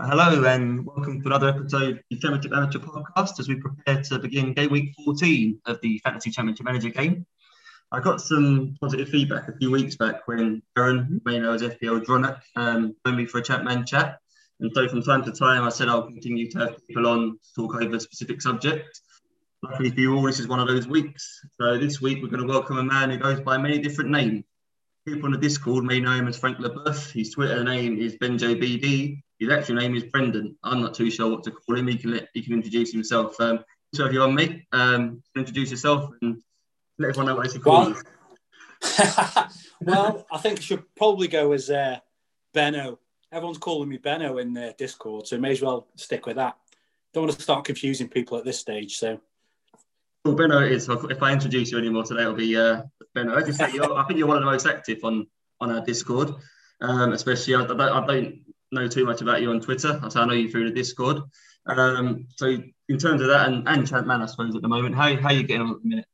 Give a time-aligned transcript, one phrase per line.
[0.00, 4.20] Hello and welcome to another episode of the Championship Amateur Podcast as we prepare to
[4.20, 7.26] begin game week 14 of the Fantasy Championship Manager game.
[7.90, 11.62] I got some positive feedback a few weeks back when Aaron, who may know as
[11.62, 14.20] FPL Dronic, um, joined me for a chat man chat.
[14.60, 17.54] And so from time to time, I said I'll continue to have people on to
[17.56, 19.00] talk over specific subject.
[19.64, 21.44] Luckily for you all, this is one of those weeks.
[21.60, 24.44] So this week, we're going to welcome a man who goes by many different names.
[25.04, 27.10] People on the Discord may know him as Frank Leboeuf.
[27.10, 29.22] His Twitter name is BenjoBD.
[29.38, 30.56] His actual name is Brendan.
[30.64, 31.86] I'm not too sure what to call him.
[31.86, 33.40] He can let, he can introduce himself.
[33.40, 36.42] Um, so if you're on, mate, um, introduce yourself and
[36.98, 37.96] let everyone know what he's called.
[38.98, 39.48] Well,
[39.80, 41.98] well, I think I should probably go as uh,
[42.52, 42.98] Benno.
[43.30, 46.56] Everyone's calling me Benno in the Discord, so may as well stick with that.
[47.14, 48.96] Don't want to start confusing people at this stage.
[48.96, 49.20] So,
[50.24, 50.88] well, Benno is.
[50.88, 52.82] If I introduce you anymore today, it'll be uh,
[53.14, 53.34] Benno.
[53.34, 55.26] As you say, I think you're one of the most active on
[55.60, 56.34] on our Discord.
[56.80, 58.38] Um, especially, I, I, don't, I don't
[58.72, 60.00] know too much about you on Twitter.
[60.02, 61.18] I know you through the Discord.
[61.66, 65.14] Um, so in terms of that and, and Champman, I suppose at the moment, how
[65.16, 66.06] how you getting on at the minute?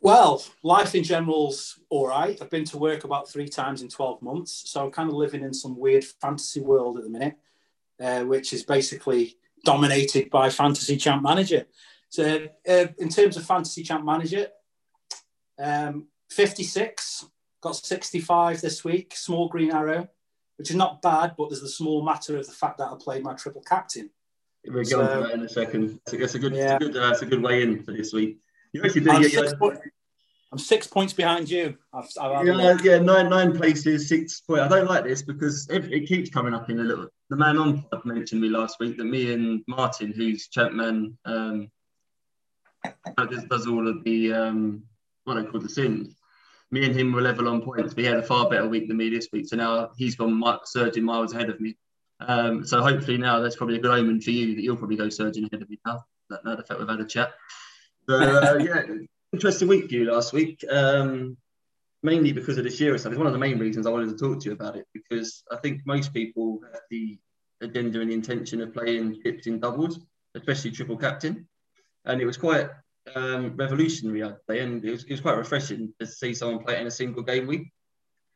[0.00, 2.36] Well, life in general's all right.
[2.42, 4.64] I've been to work about three times in 12 months.
[4.66, 7.36] So I'm kind of living in some weird fantasy world at the minute,
[8.00, 11.66] uh, which is basically dominated by Fantasy Champ Manager.
[12.08, 14.48] So uh, in terms of Fantasy Champ Manager,
[15.56, 17.26] um, 56,
[17.60, 20.08] got 65 this week, small green arrow
[20.62, 23.24] which is not bad, but there's the small matter of the fact that I played
[23.24, 24.10] my triple captain.
[24.64, 25.98] We'll get on to that in a second.
[26.12, 26.76] It's a good, yeah.
[26.76, 28.38] it's a good, uh, it's a good way in for this week.
[28.72, 29.80] You actually I'm, six point,
[30.52, 31.76] I'm six points behind you.
[31.92, 34.62] I've, I've yeah, yeah, nine nine places, six points.
[34.62, 37.08] I don't like this because it, it, keeps coming up in a little.
[37.28, 41.72] The man on mentioned me last week that me and Martin, who's Champman, um,
[43.16, 44.84] does, does all of the um,
[45.24, 46.14] what I call the sims
[46.72, 48.96] me and him were level on points, but he had a far better week than
[48.96, 49.46] me this week.
[49.46, 51.76] So now he's gone surging miles ahead of me.
[52.18, 55.10] Um, so hopefully now that's probably a good omen for you that you'll probably go
[55.10, 56.04] surging ahead of me now.
[56.30, 57.32] That now the fact we've had a chat.
[58.06, 58.82] But uh, yeah,
[59.32, 60.64] interesting week for you last week.
[60.70, 61.36] Um,
[62.02, 63.12] mainly because of the Shearer stuff.
[63.12, 65.44] It's one of the main reasons I wanted to talk to you about it because
[65.52, 67.18] I think most people have the
[67.60, 70.00] agenda and the intention of playing chips in doubles,
[70.34, 71.46] especially triple captain.
[72.04, 72.68] And it was quite
[73.14, 76.74] um, revolutionary, I'd say, and it was, it was, quite refreshing to see someone play
[76.74, 77.72] it in a single game week.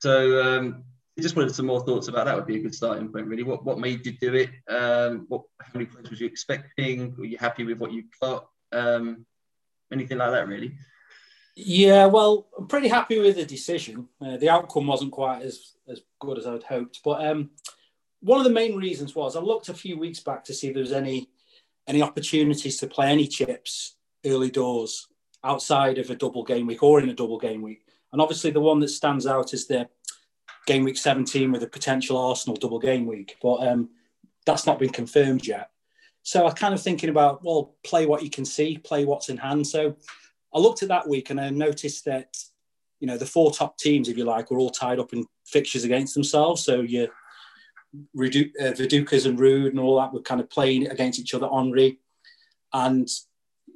[0.00, 0.84] So um,
[1.18, 2.36] just wanted some more thoughts about that.
[2.36, 3.42] Would be a good starting point, really.
[3.42, 4.50] What what made you do it?
[4.68, 7.14] Um, what how many points was you expecting?
[7.16, 8.48] Were you happy with what you got?
[8.72, 9.24] Um,
[9.92, 10.76] anything like that, really?
[11.54, 14.08] Yeah, well, I'm pretty happy with the decision.
[14.20, 17.50] Uh, the outcome wasn't quite as as good as I'd hoped, but um,
[18.20, 20.74] one of the main reasons was I looked a few weeks back to see if
[20.74, 21.30] there was any
[21.86, 23.95] any opportunities to play any chips
[24.26, 25.08] early doors
[25.44, 27.82] outside of a double game week or in a double game week.
[28.12, 29.88] And obviously, the one that stands out is the
[30.66, 33.36] game week 17 with a potential Arsenal double game week.
[33.42, 33.90] But um,
[34.44, 35.70] that's not been confirmed yet.
[36.22, 39.36] So I'm kind of thinking about, well, play what you can see, play what's in
[39.36, 39.66] hand.
[39.66, 39.94] So
[40.52, 42.36] I looked at that week and I noticed that,
[42.98, 45.84] you know, the four top teams, if you like, were all tied up in fixtures
[45.84, 46.64] against themselves.
[46.64, 47.08] So your
[48.16, 52.00] uh, Vidukas and Ruud and all that were kind of playing against each other, Henry.
[52.72, 53.08] And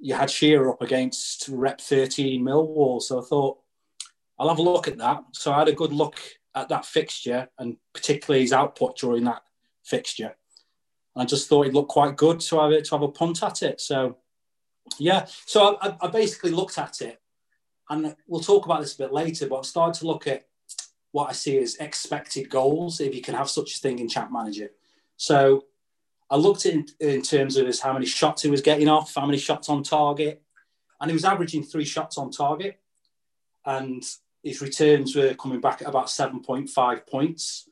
[0.01, 3.03] you had Shearer up against Rep 13 Millwall.
[3.03, 3.59] So I thought,
[4.39, 5.23] I'll have a look at that.
[5.33, 6.19] So I had a good look
[6.55, 9.43] at that fixture and particularly his output during that
[9.85, 10.35] fixture.
[11.17, 13.81] I just thought it looked quite good to have to have a punt at it.
[13.81, 14.17] So
[14.99, 17.21] yeah, so I, I basically looked at it,
[17.89, 19.47] and we'll talk about this a bit later.
[19.47, 20.47] But I started to look at
[21.13, 24.33] what I see as expected goals, if you can have such a thing in Champ
[24.33, 24.71] Manager.
[25.17, 25.65] So
[26.31, 29.27] I looked in, in terms of his, how many shots he was getting off, how
[29.27, 30.43] many shots on target,
[31.01, 32.79] and he was averaging three shots on target.
[33.67, 34.03] And
[34.43, 37.69] his returns were coming back at about 7.5 points.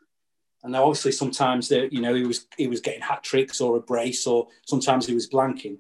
[0.63, 3.77] And now obviously sometimes that you know he was he was getting hat tricks or
[3.77, 5.79] a brace or sometimes he was blanking.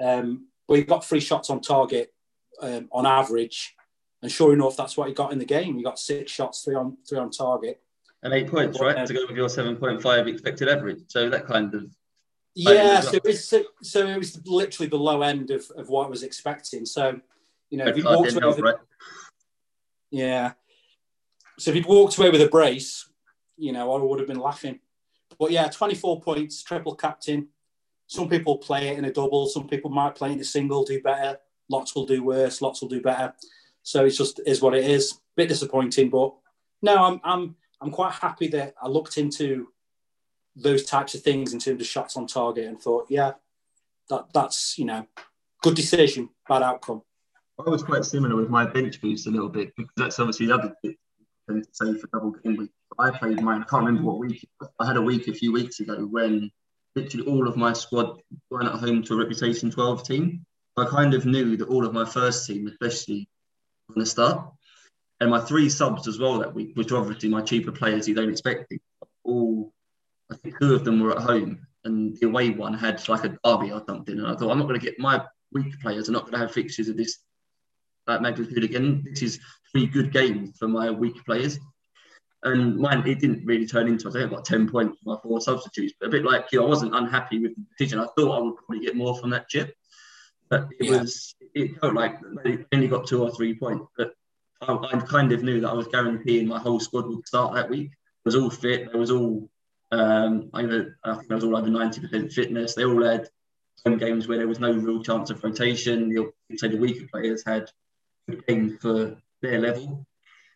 [0.00, 2.12] Um, but he got three shots on target
[2.60, 3.74] um, on average,
[4.22, 5.76] and sure enough, that's what he got in the game.
[5.76, 7.80] He got six shots, three on three on target,
[8.22, 11.02] and eight points, right, um, to go with your seven point five expected average.
[11.06, 11.86] So that kind of
[12.54, 13.48] yeah, so it was
[13.82, 16.86] so it was literally the low end of, of what I was expecting.
[16.86, 17.20] So,
[17.70, 18.76] you know, if he walked away with,
[20.10, 20.52] yeah.
[21.58, 23.08] So if he'd walked away with a brace,
[23.56, 24.80] you know, I would have been laughing.
[25.38, 27.48] But yeah, 24 points, triple captain.
[28.06, 29.46] Some people play it in a double.
[29.46, 31.38] Some people might play in a single, do better.
[31.68, 32.62] Lots will do worse.
[32.62, 33.34] Lots will do better.
[33.82, 35.20] So it's just is what it is.
[35.36, 36.34] Bit disappointing, but
[36.82, 39.68] no, I'm I'm I'm quite happy that I looked into
[40.60, 43.32] those types of things in terms of shots on target and thought, yeah,
[44.10, 45.06] that that's you know,
[45.62, 47.02] good decision, bad outcome.
[47.58, 50.54] I was quite similar with my bench boost a little bit because that's obviously the
[50.54, 50.74] other
[51.48, 52.70] to say for double game week.
[52.98, 53.62] I played mine.
[53.62, 54.48] I can't remember what week.
[54.78, 56.50] I had a week a few weeks ago when
[56.94, 58.20] literally all of my squad
[58.50, 60.44] weren't at home to a reputation 12 team.
[60.76, 63.28] I kind of knew that all of my first team, especially,
[63.88, 64.52] were the start.
[65.20, 68.30] And my three subs as well that week, which obviously my cheaper players you don't
[68.30, 68.72] expect,
[69.24, 69.72] all
[70.30, 73.38] I think two of them were at home, and the away one had like a
[73.44, 74.18] derby or something.
[74.18, 75.22] And I thought I'm not going to get my
[75.52, 77.18] weak players are not going to have fixtures of this
[78.06, 79.04] that magnitude again.
[79.08, 79.40] This is
[79.70, 81.58] three good games for my weak players.
[82.42, 85.20] And mine, it didn't really turn into, I think I got 10 points for my
[85.22, 85.94] four substitutes.
[85.98, 87.98] But a bit like you, I wasn't unhappy with the decision.
[87.98, 89.74] I thought I would probably get more from that chip.
[90.48, 91.00] But it yeah.
[91.00, 93.86] was, it felt like they only got two or three points.
[93.96, 94.14] But
[94.62, 97.68] I, I, kind of knew that I was guaranteeing my whole squad would start that
[97.68, 97.90] week.
[97.90, 98.82] It was all fit.
[98.82, 99.50] It was all,
[99.90, 102.74] um, over, I think I was all over 90% fitness.
[102.74, 103.28] They all had
[103.76, 106.10] some games where there was no real chance of rotation.
[106.10, 107.70] You'll say the weaker players had
[108.28, 110.06] good games for their level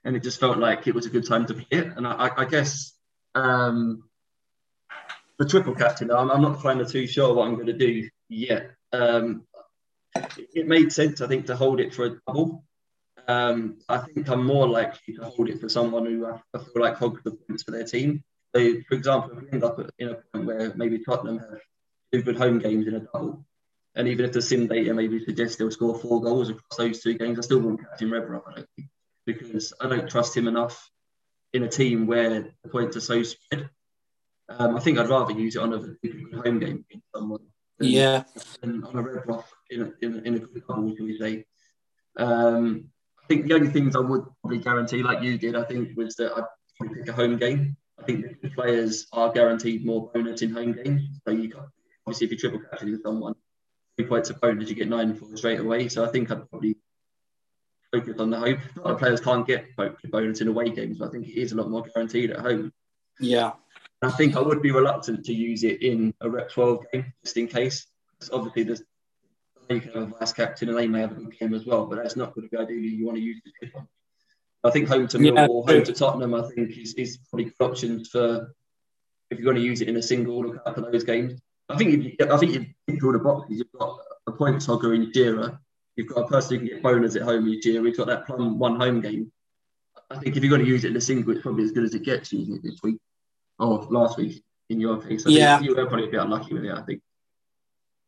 [0.05, 1.87] and it just felt like it was a good time to play it.
[1.96, 2.93] And I, I guess
[3.34, 4.05] um,
[5.38, 8.08] the triple captain, I'm, I'm, not kind of too sure what I'm going to do
[8.29, 8.73] yet.
[8.93, 9.46] Um,
[10.55, 12.64] it made sense, I think, to hold it for a double.
[13.29, 16.82] Um, I think I'm more likely to hold it for someone who I, I feel
[16.82, 18.25] like hogs the points for their team.
[18.54, 21.60] So, for example, if we end up in a point where maybe Tottenham have
[22.12, 23.44] two good home games in a double,
[23.94, 27.14] and even if the sim data maybe suggests they'll score four goals across those two
[27.14, 28.88] games, I still won't captain Rebrov, I don't think
[29.26, 30.90] because I don't trust him enough
[31.52, 33.69] in a team where the points are so spread.
[34.49, 35.78] Um, I think I'd rather use it on a
[36.37, 37.40] home game against someone.
[37.78, 38.25] Than, yeah.
[38.60, 41.44] Than on a Rebrov in a, in a, in a good double, shall we say.
[42.16, 42.88] Um,
[43.22, 46.16] I think the only things I would probably guarantee, like you did, I think, was
[46.16, 46.44] that I'd
[46.76, 47.76] probably pick a home game.
[48.02, 51.02] I think the players are guaranteed more bonus in home games.
[51.25, 51.69] So you got,
[52.04, 53.34] obviously, if you triple captain with someone,
[53.96, 55.88] three points of bonus, you get nine for straight away.
[55.88, 56.76] So I think I'd probably
[57.93, 58.58] focus on the home.
[58.76, 61.52] A lot of players can't get bonus in away games, but I think it is
[61.52, 62.72] a lot more guaranteed at home.
[63.20, 63.52] Yeah.
[64.02, 67.37] I think I would be reluctant to use it in a Rep 12 game just
[67.37, 67.87] in case.
[68.19, 68.82] Because Obviously, there's
[69.70, 71.87] you can have a vice captain and they may have a good game as well,
[71.87, 73.87] but that's not going to be ideally you want to use this one.
[74.64, 75.74] I think home to Millwall, yeah.
[75.74, 78.54] home to Tottenham, I think is, is probably good options for
[79.30, 81.40] if you're going to use it in a single or a couple of those games.
[81.68, 84.94] I think if you, I think you draw the boxes, you've got a points hogger
[84.94, 85.58] in Jira.
[85.96, 87.82] You've got a person who can get bonus at home each year.
[87.82, 89.32] We've got that plum one home game.
[90.10, 91.84] I think if you're going to use it in a single, it's probably as good
[91.84, 92.98] as it gets using it this week
[93.58, 95.26] or last week in your case.
[95.26, 96.72] I yeah, you were probably a bit unlucky with it.
[96.72, 97.02] I think.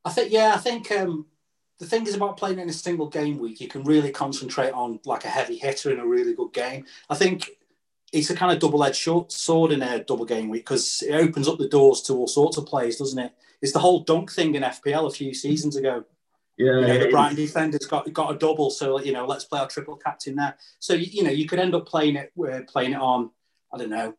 [0.05, 0.55] I think yeah.
[0.55, 1.27] I think um,
[1.79, 5.01] the thing is about playing in a single game week, you can really concentrate on
[5.05, 6.85] like a heavy hitter in a really good game.
[7.11, 7.51] I think
[8.13, 11.59] it's a kind of double-edged sword in a double game week because it opens up
[11.59, 13.33] the doors to all sorts of plays, doesn't it?
[13.61, 16.05] It's the whole dunk thing in FPL a few seasons ago.
[16.57, 19.59] Yeah, you know, the Brighton defender's got got a double, so you know, let's play
[19.59, 20.57] our triple captain there.
[20.79, 23.31] So you know, you could end up playing it, uh, playing it on,
[23.73, 24.15] I don't know,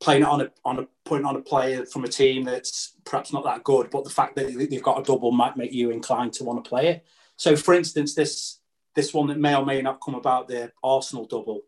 [0.00, 3.32] playing it on a on a putting on a player from a team that's perhaps
[3.32, 6.32] not that good, but the fact that they've got a double might make you inclined
[6.34, 7.06] to want to play it.
[7.36, 8.60] So, for instance, this
[8.94, 11.62] this one that may or may not come about, the Arsenal double.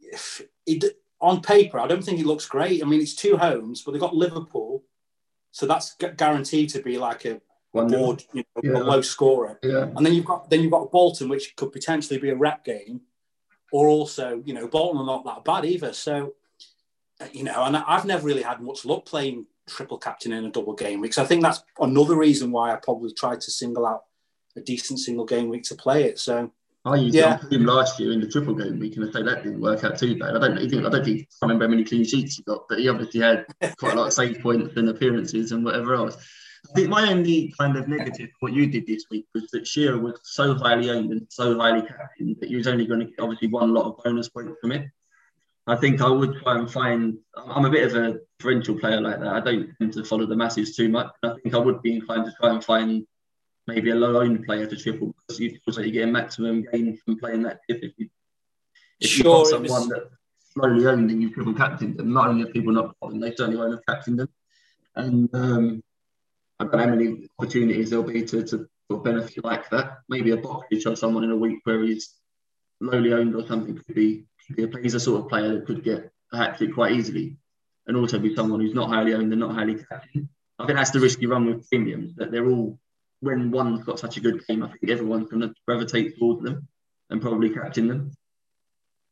[0.00, 0.84] If it,
[1.20, 2.82] on paper, I don't think it looks great.
[2.82, 4.84] I mean, it's two homes, but they've got Liverpool,
[5.50, 7.40] so that's guaranteed to be like a
[7.72, 8.78] board, you know, yeah.
[8.78, 9.58] a low scorer.
[9.62, 9.88] Yeah.
[9.96, 13.00] And then you've got then you've got Bolton, which could potentially be a rep game,
[13.72, 15.92] or also you know Bolton are not that bad either.
[15.92, 16.34] So
[17.20, 20.50] Uh, you know, and I've never really had much luck playing triple captain in a
[20.50, 21.14] double game week.
[21.14, 24.04] So I think that's another reason why I probably tried to single out
[24.56, 26.18] a decent single game week to play it.
[26.18, 26.50] So.
[26.84, 27.40] Oh, I used yeah.
[27.50, 29.98] him last year in the triple game week, and I say that didn't work out
[29.98, 30.36] too bad.
[30.36, 32.78] I don't, think I don't think I remember how many clean sheets he got, but
[32.78, 33.44] he obviously had
[33.76, 36.16] quite a lot of save points and appearances and whatever else.
[36.70, 39.98] I think my only kind of negative what you did this week was that Shearer
[39.98, 43.20] was so highly owned and so highly captained that he was only going to get
[43.20, 44.88] obviously one lot of bonus points from it.
[45.66, 47.18] I think I would try and find.
[47.36, 49.28] I'm a bit of a differential player like that.
[49.28, 51.10] I don't tend to follow the masses too much.
[51.22, 53.06] I think I would be inclined to try and find
[53.66, 56.64] maybe a low owned player to triple because you feel like you get a maximum
[56.70, 58.08] gain from playing that tip if you
[59.00, 59.88] if sure, you got someone was...
[59.88, 60.10] that
[60.54, 62.12] slowly owned and you triple captained them.
[62.12, 64.28] Not only have people not got them, they certainly won't have captained them.
[64.94, 65.82] And um,
[66.58, 68.68] I don't know how many opportunities there'll be to, to
[69.02, 69.98] benefit like that.
[70.08, 72.14] Maybe a box or someone in a week where he's
[72.80, 74.35] lowly owned or something could be, could be a,
[74.82, 77.36] he's a sort of player that could get a hat trick quite easily
[77.86, 80.28] and also be someone who's not highly owned and not highly captained.
[80.58, 82.78] I think that's the risk you run with premiums, that they're all,
[83.20, 86.68] when one's got such a good game, I think everyone's going to gravitate towards them
[87.10, 88.12] and probably captain them.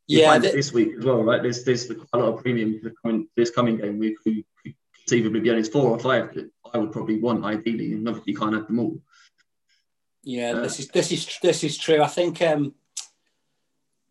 [0.07, 1.41] You yeah, this week as well, right?
[1.41, 4.43] There's there's quite a lot of premiums coming this coming game week who
[4.95, 8.37] conceivably be honest, four or five that I would probably want ideally, and obviously you
[8.37, 9.01] can't have them all.
[10.21, 12.03] Yeah, uh, this is this is this is true.
[12.03, 12.75] I think um,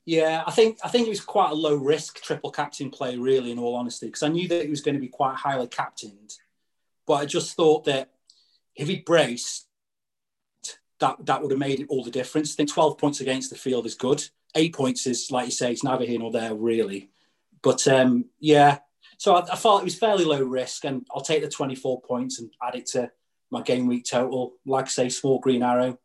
[0.07, 3.51] Yeah, I think I think it was quite a low risk triple captain play, really,
[3.51, 6.35] in all honesty, because I knew that he was going to be quite highly captained,
[7.07, 8.11] but I just thought that
[8.77, 9.67] if he braced,
[11.01, 12.53] that that would have made it all the difference.
[12.53, 14.23] I think twelve points against the field is good.
[14.55, 17.11] Eight points is, like you say, it's neither here nor there, really.
[17.63, 18.81] But um, yeah,
[19.17, 22.41] so I, I thought it was fairly low risk, and I'll take the twenty-four points
[22.41, 23.11] and add it to
[23.51, 24.57] my game week total.
[24.67, 25.99] Like I say, small green arrow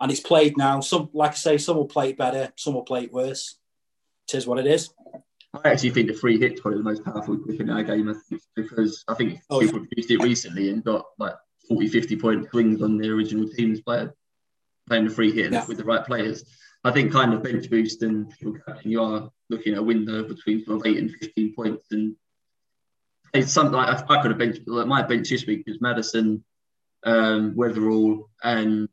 [0.00, 0.80] and it's played now.
[0.80, 3.56] Some, like I say, some will play it better, some will play it worse.
[4.28, 4.90] It is what it is.
[5.54, 8.14] I actually think the free hit's probably the most powerful grip in our game
[8.54, 9.86] because I think oh, people yeah.
[9.96, 11.34] used it recently and got like
[11.68, 14.14] 40, 50 point swings on the original team's player
[14.88, 15.64] playing the free hit yeah.
[15.66, 16.44] with the right players.
[16.84, 18.32] I think kind of bench boost and
[18.84, 21.86] you are looking at a window between sort of eight and 15 points.
[21.90, 22.16] And
[23.34, 26.44] it's something like I, could have benched, like my bench this week was Maddison,
[27.04, 28.88] um, Wetherall, and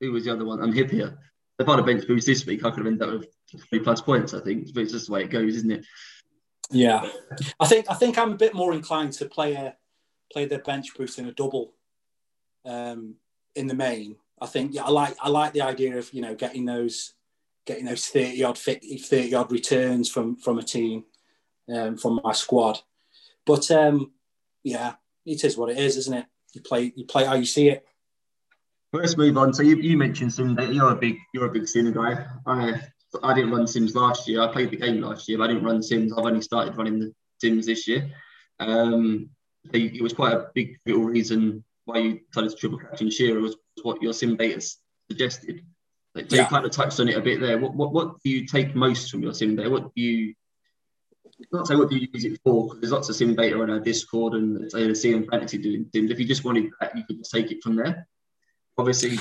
[0.00, 0.62] who was the other one?
[0.62, 1.16] And Hyypiä.
[1.58, 3.28] If I'd have bench boost this week, I could have ended up with
[3.70, 4.34] three plus points.
[4.34, 5.86] I think, but it's just the way it goes, isn't it?
[6.70, 7.08] Yeah,
[7.60, 9.76] I think I think I'm a bit more inclined to play a
[10.32, 11.74] play the bench boost in a double.
[12.64, 13.16] Um,
[13.54, 16.34] in the main, I think yeah, I like I like the idea of you know
[16.34, 17.14] getting those
[17.66, 21.04] getting those thirty odd 50, 30 odd returns from from a team
[21.72, 22.80] um, from my squad.
[23.46, 24.12] But um,
[24.62, 26.26] yeah, it is what it is, isn't it?
[26.52, 27.86] You play you play how you see it.
[28.94, 29.52] Let's move on.
[29.52, 32.24] So you, you mentioned Sim that you're a big you're a big Sim guy.
[32.46, 32.80] I
[33.24, 34.40] I didn't run Sims last year.
[34.40, 36.12] I played the game last year, but I didn't run Sims.
[36.12, 38.08] I've only started running the Sims this year.
[38.60, 39.30] Um,
[39.72, 43.56] it was quite a big little reason why you decided to triple captain Shearer was
[43.82, 44.64] what your sim data
[45.10, 45.62] suggested.
[46.16, 46.42] So yeah.
[46.42, 47.58] you kind of touched on it a bit there.
[47.58, 49.70] What, what what do you take most from your sim data?
[49.70, 50.34] What do you
[51.52, 52.68] not say what do you use it for?
[52.68, 55.86] Because there's lots of sim data on our Discord and say the and Fantasy doing
[55.92, 56.12] sims.
[56.12, 58.06] If you just wanted that, you could just take it from there
[58.78, 59.18] obviously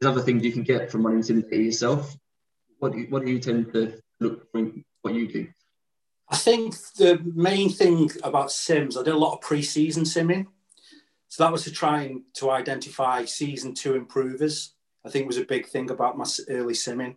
[0.00, 2.16] there's other things you can get from running Sim yourself.
[2.78, 4.70] What do you, what do you tend to look for
[5.02, 5.48] what you do?
[6.28, 10.46] I think the main thing about Sims, I did a lot of pre-season simming.
[11.28, 14.74] So that was to try and to identify season two improvers.
[15.04, 17.16] I think was a big thing about my early simming.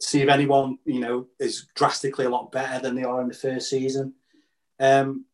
[0.00, 3.34] See if anyone, you know, is drastically a lot better than they are in the
[3.34, 4.14] first season.
[4.78, 5.24] Um,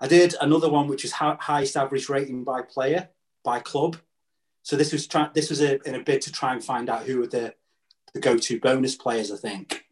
[0.00, 3.08] I did another one, which is highest average rating by player
[3.44, 3.96] by club.
[4.70, 7.02] So this was try, this was a, in a bid to try and find out
[7.02, 7.52] who were the,
[8.14, 9.32] the go-to bonus players.
[9.32, 9.82] I think.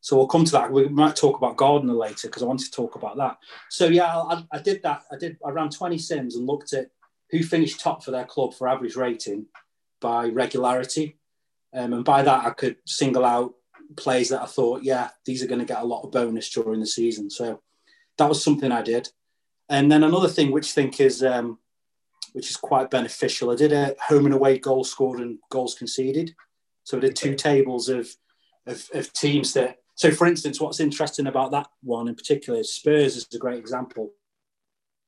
[0.00, 0.70] So we'll come to that.
[0.70, 3.38] We might talk about Gardner later because I wanted to talk about that.
[3.68, 5.02] So yeah, I, I, did that.
[5.10, 5.38] I did.
[5.44, 6.90] I ran 20 sims and looked at
[7.30, 9.46] who finished top for their club for average rating
[10.00, 11.18] by regularity,
[11.74, 13.54] um, and by that I could single out
[13.96, 16.78] players that I thought, yeah, these are going to get a lot of bonus during
[16.78, 17.28] the season.
[17.28, 17.60] So
[18.18, 19.08] that was something I did.
[19.68, 21.58] And then another thing, which I think is um,
[22.36, 23.50] which is quite beneficial.
[23.50, 26.34] I did a home and away goal scored and goals conceded.
[26.84, 28.14] So I did two tables of,
[28.66, 29.78] of, of teams that.
[29.94, 33.58] So, for instance, what's interesting about that one in particular is Spurs is a great
[33.58, 34.12] example.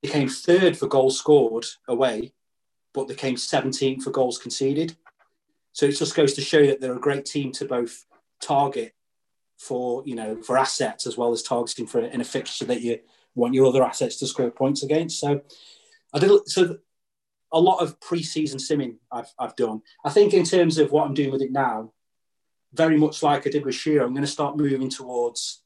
[0.02, 2.32] They came third for goals scored away,
[2.94, 4.96] but they came 17th for goals conceded.
[5.74, 8.06] So it just goes to show that they're a great team to both
[8.40, 8.94] target
[9.58, 13.00] for you know for assets as well as targeting for in a fixture that you
[13.34, 15.20] want your other assets to score points against.
[15.20, 15.42] So
[16.14, 16.78] I did so
[17.52, 19.82] a lot of pre-season simming I've, I've done.
[20.04, 21.92] I think in terms of what I'm doing with it now,
[22.72, 25.62] very much like I did with Shearer, I'm going to start moving towards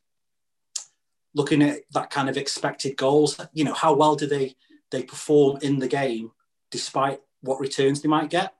[1.35, 3.41] looking at that kind of expected goals.
[3.53, 4.55] You know, how well do they
[4.91, 6.31] they perform in the game
[6.71, 8.55] despite what returns they might get?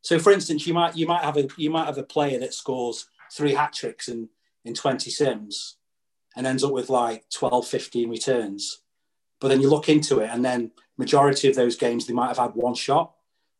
[0.00, 2.54] So, for instance, you might you might have a you might have a player that
[2.54, 4.28] scores three hat tricks in
[4.64, 5.76] in 20 sims
[6.36, 8.80] and ends up with like 12, 15 returns.
[9.40, 10.70] But then you look into it, and then
[11.02, 13.12] majority of those games they might have had one shot.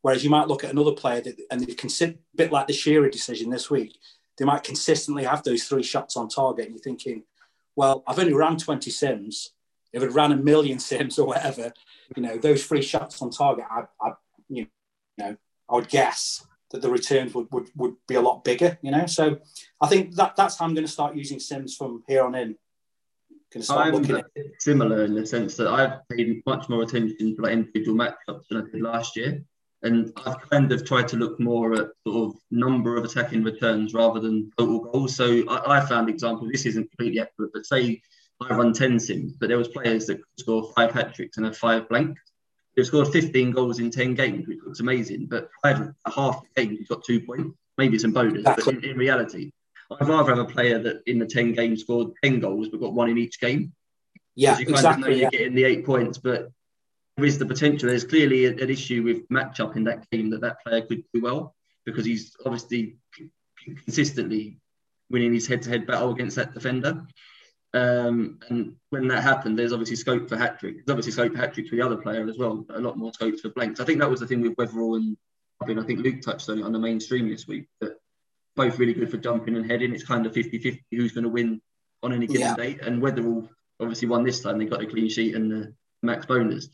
[0.03, 2.67] Whereas you might look at another player that, and they can sit a bit like
[2.67, 3.99] the Shearer decision this week.
[4.37, 6.67] They might consistently have those three shots on target.
[6.67, 7.23] And you're thinking,
[7.77, 9.53] well, I've only ran 20 sims.
[9.93, 11.73] If I'd ran a million sims or whatever,
[12.17, 14.13] you know, those three shots on target, I, I
[14.49, 14.67] you
[15.19, 15.37] know,
[15.71, 19.07] I would guess that the returns would, would, would be a lot bigger, you know.
[19.07, 19.39] So
[19.81, 22.57] I think that that's how I'm going to start using sims from here on in
[23.53, 24.27] can start I'm looking at
[24.59, 28.59] similar in the sense that I've paid much more attention to like individual matchups than
[28.59, 29.43] I did last year.
[29.83, 33.95] And I've kind of tried to look more at sort of number of attacking returns
[33.95, 35.17] rather than total goals.
[35.17, 38.01] So I, I found example, this isn't completely accurate, but say
[38.41, 41.47] I run 10 sims, but there was players that could score five hat tricks and
[41.47, 42.17] have five blank.
[42.77, 45.27] They've scored 15 goals in 10 games, which looks amazing.
[45.27, 48.45] But i five, half the game, he's got two points, maybe some bonus.
[48.45, 49.53] But in, in reality,
[50.01, 52.95] I'd rather have a player that in the 10 games scored 10 goals but got
[52.95, 53.73] one in each game.
[54.35, 55.03] Yeah, you exactly.
[55.03, 56.51] Kind of you're getting the eight points, but
[57.17, 57.89] there is the potential.
[57.89, 61.55] There's clearly an issue with matchup in that game that that player could do well
[61.85, 62.97] because he's obviously
[63.85, 64.59] consistently
[65.11, 67.05] winning his head-to-head battle against that defender.
[67.75, 70.77] Um, and when that happened, there's obviously scope for hat trick.
[70.77, 72.65] There's obviously scope for hat trick for the other player as well.
[72.71, 73.81] A lot more scope for blanks.
[73.81, 75.17] I think that was the thing with Wetherall and
[75.63, 77.67] I mean, I think Luke touched on it on the mainstream this week.
[77.81, 77.99] That
[78.57, 79.95] both really good for jumping and heading.
[79.95, 81.61] It's kind of 50-50 who's going to win
[82.03, 82.57] on any given yeah.
[82.57, 82.79] day.
[82.83, 83.49] And Wetherall
[83.81, 84.59] obviously won this time.
[84.59, 86.69] They got a clean sheet and the max bonus.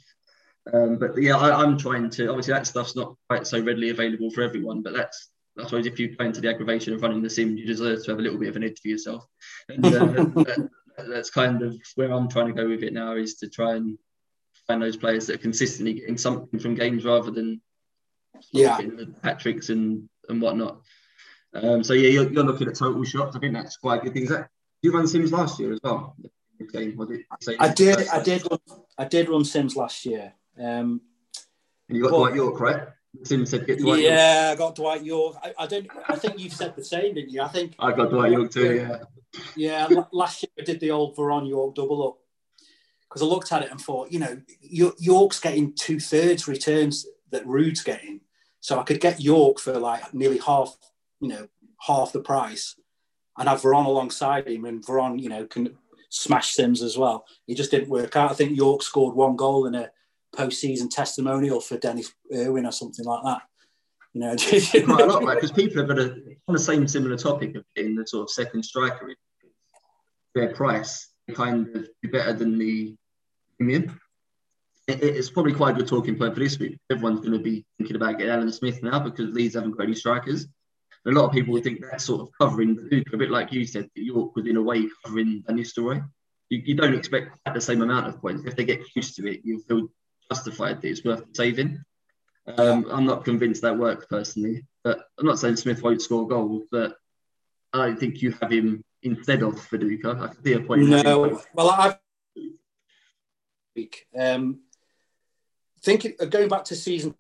[0.73, 2.29] Um, but yeah, I, am trying to.
[2.29, 4.83] Obviously, that stuff's not quite so readily available for everyone.
[4.83, 7.67] But that's I suppose if you play into the aggravation of running the sim, you
[7.67, 9.25] deserve to have a little bit of an edge for yourself.
[9.69, 9.91] And uh,
[10.45, 13.75] that, that's kind of where I'm trying to go with it now is to try
[13.75, 13.99] and
[14.67, 17.61] find those players that are consistently getting something from games rather than
[18.53, 18.79] yeah
[19.25, 20.81] hat tricks and and whatnot.
[21.55, 23.35] Um, so yeah, you're, you're, looking at total shots.
[23.35, 24.25] I think that's quite a good thing.
[24.25, 24.51] Is that
[24.83, 26.17] you ran sims last year as well?
[26.73, 27.25] Game, was it?
[27.59, 28.09] I did.
[28.09, 28.43] I did.
[28.51, 28.59] Run,
[28.99, 30.33] I did run sims last year.
[30.59, 31.01] Um,
[31.89, 32.83] and you got but, Dwight Yorke, right?
[33.25, 34.53] Sim said get Dwight Yeah, Yorke.
[34.53, 35.37] I got Dwight Yorke.
[35.43, 35.89] I, I, don't.
[36.09, 37.43] I think you've said the same, didn't you?
[37.43, 38.75] I think I got Dwight Yorke too.
[38.77, 39.89] Yeah.
[39.89, 40.03] Yeah.
[40.13, 42.19] last year I did the old Veron Yorke double up
[43.09, 47.47] because I looked at it and thought, you know, Yorke's getting two thirds returns that
[47.47, 48.21] Ruud's getting,
[48.61, 50.77] so I could get Yorke for like nearly half,
[51.21, 51.49] you know,
[51.81, 52.77] half the price,
[53.39, 55.77] and have Veron alongside him, and Veron, you know, can
[56.11, 57.25] smash Sims as well.
[57.47, 58.31] It just didn't work out.
[58.31, 59.91] I think Yorke scored one goal in a
[60.35, 63.43] post-season testimonial for Dennis Irwin or something like that.
[64.15, 64.37] You know,
[64.85, 65.35] quite a lot, right?
[65.35, 66.15] Because people have got a
[66.49, 69.15] on the same similar topic of getting the sort of second striker,
[70.35, 72.97] their price kind of be better than the
[73.57, 74.01] premium.
[74.87, 76.79] It, it's probably quite a good talking point for this week.
[76.91, 79.95] Everyone's going to be thinking about getting Alan Smith now because Leeds haven't got any
[79.95, 80.47] strikers.
[81.09, 83.51] A lot of people would think that's sort of covering the Duke, a bit like
[83.51, 86.05] you said, that Yorke was in a way covering Van Nistelrooy.
[86.51, 88.45] You, you don't expect the same amount of points.
[88.45, 89.89] If they get used to it, you feel
[90.31, 91.83] justified that it's worth saving.
[92.57, 96.65] Um, I'm not convinced that works personally, but I'm not saying Smith won't score goals,
[96.71, 96.97] but
[97.73, 100.21] I don't think you have him instead of Viduka.
[100.21, 100.83] I can see a point.
[100.83, 101.99] No, well, I've
[104.19, 104.61] um,
[105.83, 107.15] thinking going back to season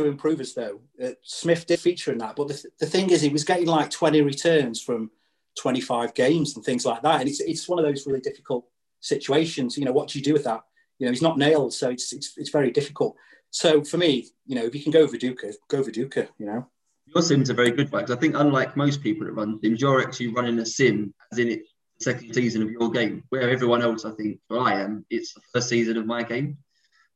[0.00, 3.28] two improvers though, uh, Smith did feature in that, but the, the thing is, he
[3.28, 5.10] was getting like 20 returns from
[5.58, 8.64] 25 games and things like that, and it's it's one of those really difficult
[9.00, 9.76] situations.
[9.76, 10.62] You know, what do you do with that?
[11.00, 13.16] you know, he's not nailed, so it's it's, it's very difficult.
[13.50, 16.68] So for me, you know, if you can go Viduka, go Viduka, you know.
[17.06, 19.80] Your sim's a very good one because I think unlike most people that run sims,
[19.80, 21.62] you're actually running a sim as in it
[22.00, 25.40] second season of your game, where everyone else, I think, where I am, it's the
[25.52, 26.58] first season of my game.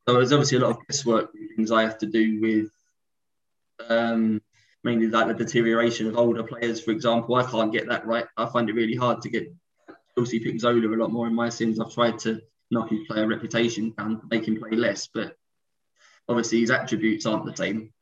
[0.07, 2.71] So there's obviously a lot of guesswork things I have to do with
[3.89, 4.43] um,
[4.83, 7.35] mainly like the deterioration of older players, for example.
[7.35, 8.27] I can't get that right.
[8.37, 9.53] I find it really hard to get
[10.17, 11.81] Chelsea pick Zola a lot more in my sims.
[11.81, 12.41] I've tried to
[12.71, 15.09] knock his player reputation down, make him play less.
[15.13, 15.37] But
[16.29, 17.93] obviously, his attributes aren't the same.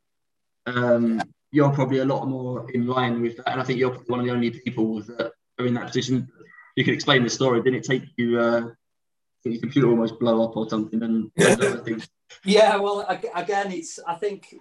[0.66, 4.20] Um, you're probably a lot more in line with that, and I think you're one
[4.20, 6.28] of the only people that are in that position.
[6.76, 7.62] You can explain the story.
[7.62, 8.40] Didn't it take you?
[8.40, 8.70] Uh,
[9.50, 11.02] your computer almost blow up or something?
[11.02, 11.30] And
[12.44, 13.98] yeah, well, again, it's.
[14.06, 14.54] I think.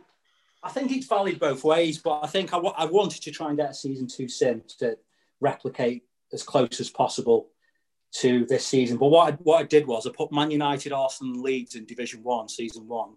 [0.63, 3.47] I think it's valid both ways, but I think I, w- I wanted to try
[3.47, 4.95] and get a season two sim to
[5.39, 7.49] replicate as close as possible
[8.11, 8.97] to this season.
[8.97, 12.23] But what I, what I did was I put Man United, Arsenal, Leeds in Division
[12.23, 13.13] One, Season One.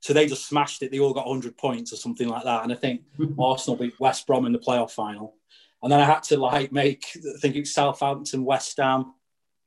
[0.00, 0.90] So they just smashed it.
[0.90, 2.62] They all got 100 points or something like that.
[2.62, 3.02] And I think
[3.38, 5.36] Arsenal beat West Brom in the playoff final.
[5.82, 9.14] And then I had to like make, I think it's Southampton, West Ham.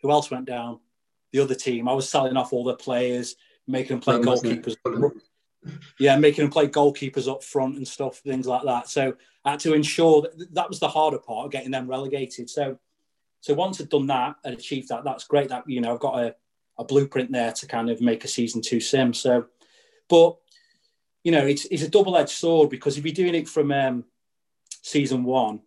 [0.02, 0.80] Who else went down?
[1.34, 1.88] The other team.
[1.88, 3.36] I was selling off all the players,
[3.68, 4.76] making them play goalkeepers.
[6.00, 8.88] Yeah, making them play goalkeepers up front and stuff, things like that.
[8.88, 12.50] So I had to ensure that that was the harder part, of getting them relegated.
[12.50, 12.80] So
[13.42, 15.50] so once I've done that and achieved that, that's great.
[15.50, 16.36] That you know, I've got a,
[16.78, 19.14] a blueprint there to kind of make a season two sim.
[19.14, 19.46] So,
[20.10, 20.38] but
[21.24, 24.06] you know, it's it's a double edged sword because if you're doing it from um,
[24.82, 25.62] season one,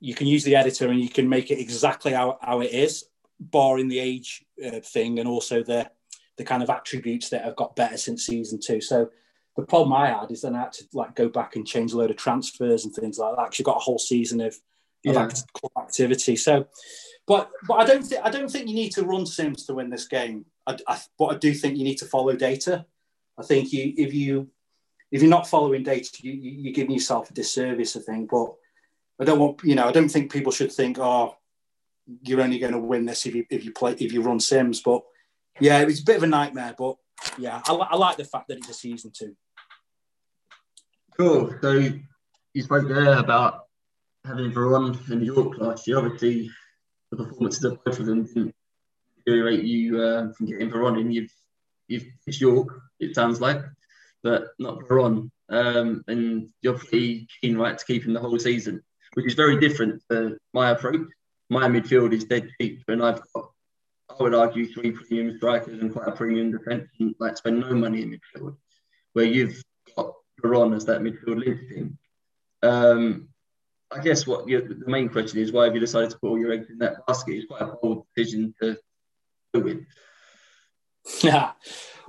[0.00, 3.04] you can use the editor and you can make it exactly how, how it is,
[3.50, 5.90] barring the age uh, thing and also the
[6.38, 8.80] the kind of attributes that have got better since season two.
[8.80, 9.10] So
[9.56, 11.98] the problem I had is then I had to like go back and change a
[11.98, 13.58] load of transfers and things like that.
[13.58, 14.54] You've got a whole season of
[15.06, 15.22] of yeah.
[15.22, 15.44] act-
[15.78, 16.36] activity.
[16.36, 16.66] So,
[17.26, 19.90] but but I don't think I don't think you need to run sims to win
[19.90, 20.46] this game.
[20.66, 22.86] I, I, but I do think you need to follow data.
[23.38, 24.48] I think you if you
[25.10, 27.96] if you're not following data, you, you, are giving yourself a disservice.
[27.96, 28.54] I think, but
[29.20, 31.36] I don't want you know I don't think people should think oh
[32.22, 34.80] you're only going to win this if you if you play if you run sims.
[34.80, 35.02] But
[35.60, 36.74] yeah, it's a bit of a nightmare.
[36.76, 36.96] But
[37.38, 39.36] yeah, I, I like the fact that it's a season two.
[41.16, 41.54] Cool.
[41.60, 41.72] So
[42.54, 43.66] you spoke there about
[44.24, 46.50] having Veron and York last year, obviously
[47.10, 48.54] the performances of both of them didn't
[49.18, 51.10] deteriorate you uh, from getting Veron in.
[51.10, 51.32] You've
[51.88, 53.62] you've it's Yorke, it sounds like,
[54.22, 55.30] but not Veron.
[55.50, 58.82] Um, and you're pretty keen, right, to keep him the whole season.
[59.14, 61.06] which is very different to my approach.
[61.52, 63.50] My midfield is dead cheap, and I've got,
[64.08, 67.74] I would argue, three premium strikers and quite a premium defence, and like spend no
[67.74, 68.56] money in midfield.
[69.12, 69.62] Where you've
[69.94, 71.98] got Veron as that midfield linchpin.
[72.62, 73.28] Um,
[73.90, 76.52] I guess what the main question is why have you decided to put all your
[76.52, 77.34] eggs in that basket?
[77.34, 78.78] It's quite a bold decision to
[79.52, 79.84] do with.
[81.22, 81.52] Yeah,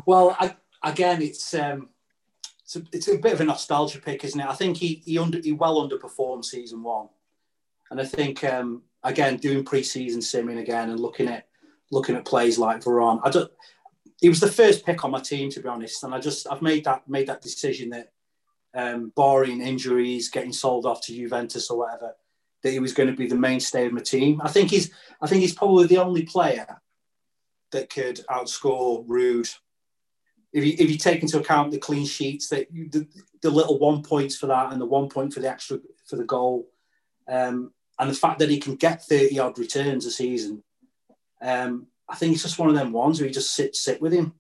[0.06, 1.90] well, I, again, it's um,
[2.64, 4.48] it's a, it's a bit of a nostalgia pick, isn't it?
[4.48, 7.10] I think he he, under, he well underperformed season one,
[7.92, 11.48] and I think um, again doing preseason simming again and looking at
[11.92, 13.52] looking at plays like Veron, I don't.
[14.22, 16.62] He was the first pick on my team, to be honest, and I just I've
[16.62, 18.12] made that made that decision that,
[18.74, 22.16] um, barring injuries, getting sold off to Juventus or whatever,
[22.64, 24.42] that he was going to be the mainstay of my team.
[24.42, 26.82] I think he's I think he's probably the only player
[27.72, 29.54] that could outscore Ruud
[30.54, 33.08] if you, if you take into account the clean sheets, that the,
[33.42, 36.24] the little one points for that and the one point for the extra for the
[36.24, 36.70] goal,
[37.28, 37.72] um,
[38.04, 40.62] and the fact that he can get thirty odd returns a season,
[41.42, 44.12] um, I think it's just one of them ones where you just sit sit with
[44.12, 44.34] him.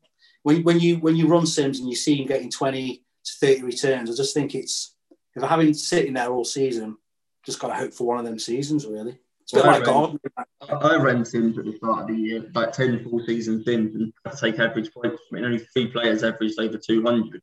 [0.44, 3.64] When when you when you run Sims and you see him getting twenty to thirty
[3.64, 4.96] returns, I just think it's
[5.34, 6.98] if I haven't sitting there all season,
[7.46, 9.18] just got to hope for one of them seasons really.
[9.44, 10.84] It's a bit well, like.
[10.84, 14.14] I ran Sims at the start of the year, like 10 full season Sims, and
[14.30, 15.22] to take average points.
[15.32, 17.42] I mean, only three players averaged over 200.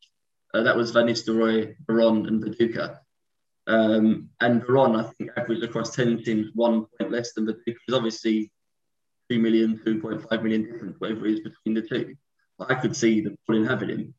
[0.53, 2.99] Uh, that was Van Nistelrooy, Veron, and Viduka.
[3.67, 7.77] Um, and Veron, I think, averaged across 10 teams, one point less than Viduka.
[7.87, 8.51] There's obviously
[9.31, 12.15] 2 million, 2.5 million difference, whatever it is between the two.
[12.59, 14.15] But I could see the in having him.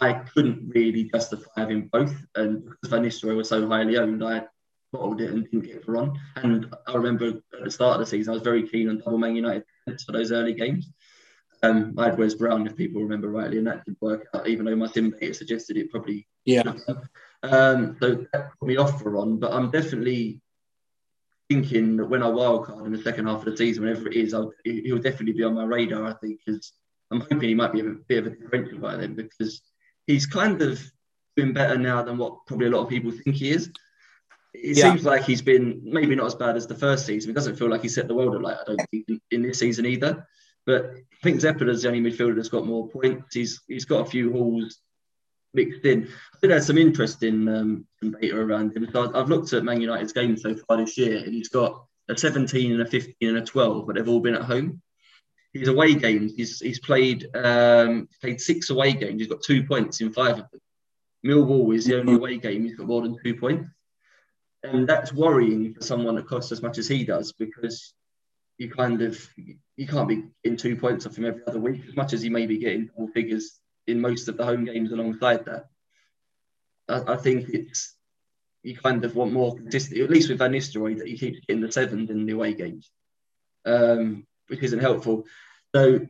[0.00, 2.14] I couldn't really justify having both.
[2.34, 4.42] And because Van Nistelrooy was so highly owned, I
[4.92, 6.16] bottled it and didn't get Veron.
[6.36, 9.18] And I remember at the start of the season, I was very keen on double
[9.18, 9.64] Man United
[10.04, 10.90] for those early games.
[11.62, 14.66] Um, I had Wes Brown, if people remember rightly, and that didn't work out, even
[14.66, 16.26] though my sim suggested it probably.
[16.44, 16.74] Yeah.
[17.50, 20.40] Um, so that put me off Veron, but I'm definitely
[21.48, 24.34] thinking that when I wildcard in the second half of the season, whenever it is,
[24.34, 26.72] I'll, he'll definitely be on my radar, I think, because
[27.10, 29.60] I'm hoping he might be a bit of a differential by then because
[30.06, 30.80] he's kind of
[31.36, 33.70] doing better now than what probably a lot of people think he is
[34.54, 34.84] it yeah.
[34.84, 37.30] seems like he's been maybe not as bad as the first season.
[37.30, 38.58] It doesn't feel like he set the world alight.
[38.60, 40.26] I don't think in this season either.
[40.64, 43.34] But I think Zeppela's the only midfielder that's got more points.
[43.34, 44.78] He's he's got a few hauls
[45.54, 46.02] mixed in.
[46.02, 47.86] I think there's some interesting um,
[48.20, 48.88] data around him.
[48.92, 52.16] So I've looked at Man United's games so far this year, and he's got a
[52.16, 54.80] 17 and a 15 and a 12, but they've all been at home.
[55.52, 59.20] His away games, he's he's played um, played six away games.
[59.20, 60.60] He's got two points in five of them.
[61.24, 63.68] Millwall is the only away game he's got more than two points
[64.64, 67.92] and that's worrying for someone that costs as much as he does because
[68.58, 69.20] you kind of
[69.76, 72.30] you can't be getting two points off him every other week as much as he
[72.30, 75.66] may be getting all figures in most of the home games alongside that.
[76.88, 77.94] I, I think it's
[78.62, 81.62] you kind of want more consistency, at least with Van Nistelrooy, that he keeps getting
[81.62, 82.90] the seventh in the away games,
[83.66, 85.26] um, which isn't helpful.
[85.74, 86.00] So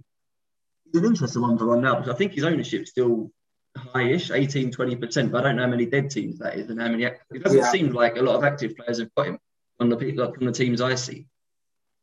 [0.87, 3.33] it's an interesting one to run now because I think his ownership still
[3.77, 6.89] high-ish, 18, 20%, but I don't know how many dead teams that is and how
[6.89, 7.27] many active.
[7.33, 7.71] It doesn't yeah.
[7.73, 9.39] seem like a lot of active players have got him
[9.81, 11.27] on the people from the teams I see.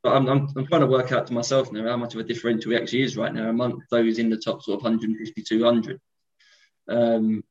[0.03, 2.23] But I'm, I'm, I'm, trying to work out to myself now how much of a
[2.23, 6.01] differential he actually is right now among those in the top sort of 150, 200.
[6.89, 7.43] Um,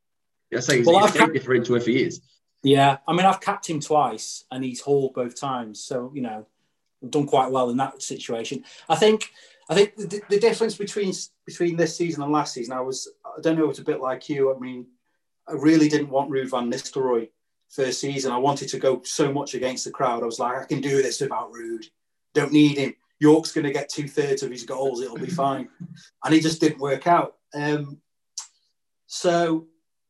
[0.55, 2.21] I say he's, well, a differential if he is.
[2.63, 5.83] Yeah, I mean, I've capped him twice and he's hauled both times.
[5.85, 6.47] So, you know,
[7.03, 8.65] I've done quite well in that situation.
[8.89, 9.33] I think
[9.69, 11.13] I think the, the difference between
[11.47, 14.29] between this season and last season, I was I don't know, it's a bit like
[14.29, 14.55] you.
[14.55, 14.87] I mean,
[15.49, 17.29] I really didn't want Ruud van Nistelrooy
[17.71, 18.33] first season.
[18.33, 20.23] I wanted to go so much against the crowd.
[20.23, 21.87] I was like, I can do this without Ruud.
[22.35, 22.95] Don't need him.
[23.19, 25.01] Yorke's going to get two thirds of his goals.
[25.01, 25.69] It'll be fine.
[26.25, 27.37] And it just didn't work out.
[27.55, 27.99] Um,
[29.07, 29.67] so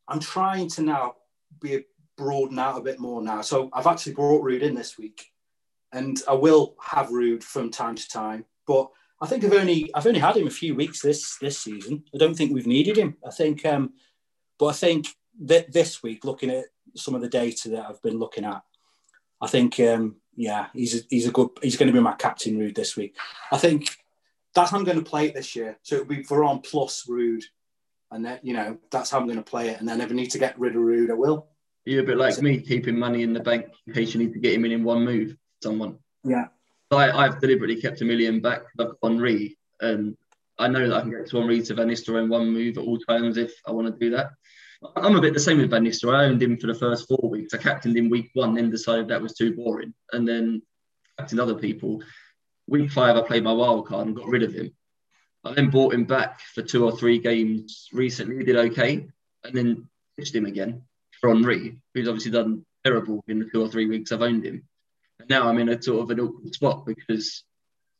[0.07, 1.15] I'm trying to now
[1.61, 1.85] be
[2.17, 3.41] broaden out a bit more now.
[3.41, 5.33] So I've actually brought Ruud in this week,
[5.93, 8.45] and I will have Ruud from time to time.
[8.67, 12.05] But I think I've only I've only had him a few weeks this this season.
[12.15, 13.17] I don't think we've needed him.
[13.27, 13.95] I think, um,
[14.59, 15.09] but I think
[15.43, 18.63] that this week, looking at some of the data that I've been looking at,
[19.41, 21.51] I think, um, yeah, he's a, he's a good.
[21.63, 23.15] He's going to be my captain, Ruud, this week.
[23.53, 23.95] I think
[24.55, 25.79] that's how I'm going to play it this year.
[25.83, 27.43] So it'll be Veron plus Ruud,
[28.11, 29.81] and then you know that's how I'm going to play it.
[29.81, 31.49] And then if I need to get rid of Ruud, I will.
[31.85, 34.39] You're a bit like me, keeping money in the bank in case you need to
[34.39, 35.37] get him in in one move.
[35.63, 35.99] Someone.
[36.25, 36.47] Yeah.
[36.91, 38.63] I, have deliberately kept a million back.
[38.79, 40.17] I've got Henry, and
[40.59, 42.85] I know that I can get to Henry to Van Nistelrooy in one move at
[42.85, 44.31] all times if I want to do that.
[44.97, 46.17] I'm a bit the same with Van Nistelrooy.
[46.17, 47.53] I owned him for the first four weeks.
[47.53, 50.63] I captained him week one, then decided that was too boring, and then
[51.19, 52.03] captained other people.
[52.67, 54.73] Week five, I played my wild card and got rid of him.
[55.45, 58.39] I then bought him back for two or three games recently.
[58.39, 59.07] He did okay,
[59.45, 60.83] and then pitched him again
[61.21, 64.63] for Henry, who's obviously done terrible in the two or three weeks I've owned him.
[65.19, 67.45] And now I'm in a sort of an awkward spot because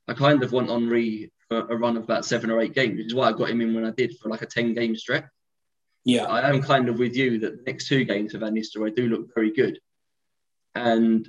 [0.09, 3.07] I kind of want Henry for a run of about seven or eight games, which
[3.07, 5.27] is why I got him in when I did for like a 10 game stretch.
[6.05, 6.25] Yeah.
[6.25, 9.09] I am kind of with you that the next two games of Van Nistelrooy do
[9.09, 9.79] look very good.
[10.75, 11.29] And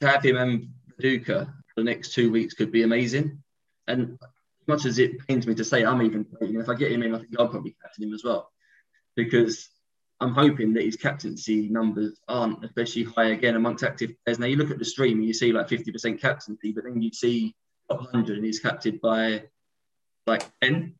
[0.00, 0.68] to have him and
[0.98, 3.42] Duca the next two weeks could be amazing.
[3.86, 7.02] And as much as it pains me to say, I'm even if I get him
[7.02, 8.50] in, I think I'll probably captain him as well.
[9.16, 9.68] Because
[10.20, 14.38] I'm hoping that his captaincy numbers aren't especially high again amongst active players.
[14.38, 17.10] Now you look at the stream and you see like 50% captaincy, but then you
[17.12, 17.54] see
[17.88, 19.44] 100 and he's captained by
[20.26, 20.94] like 10.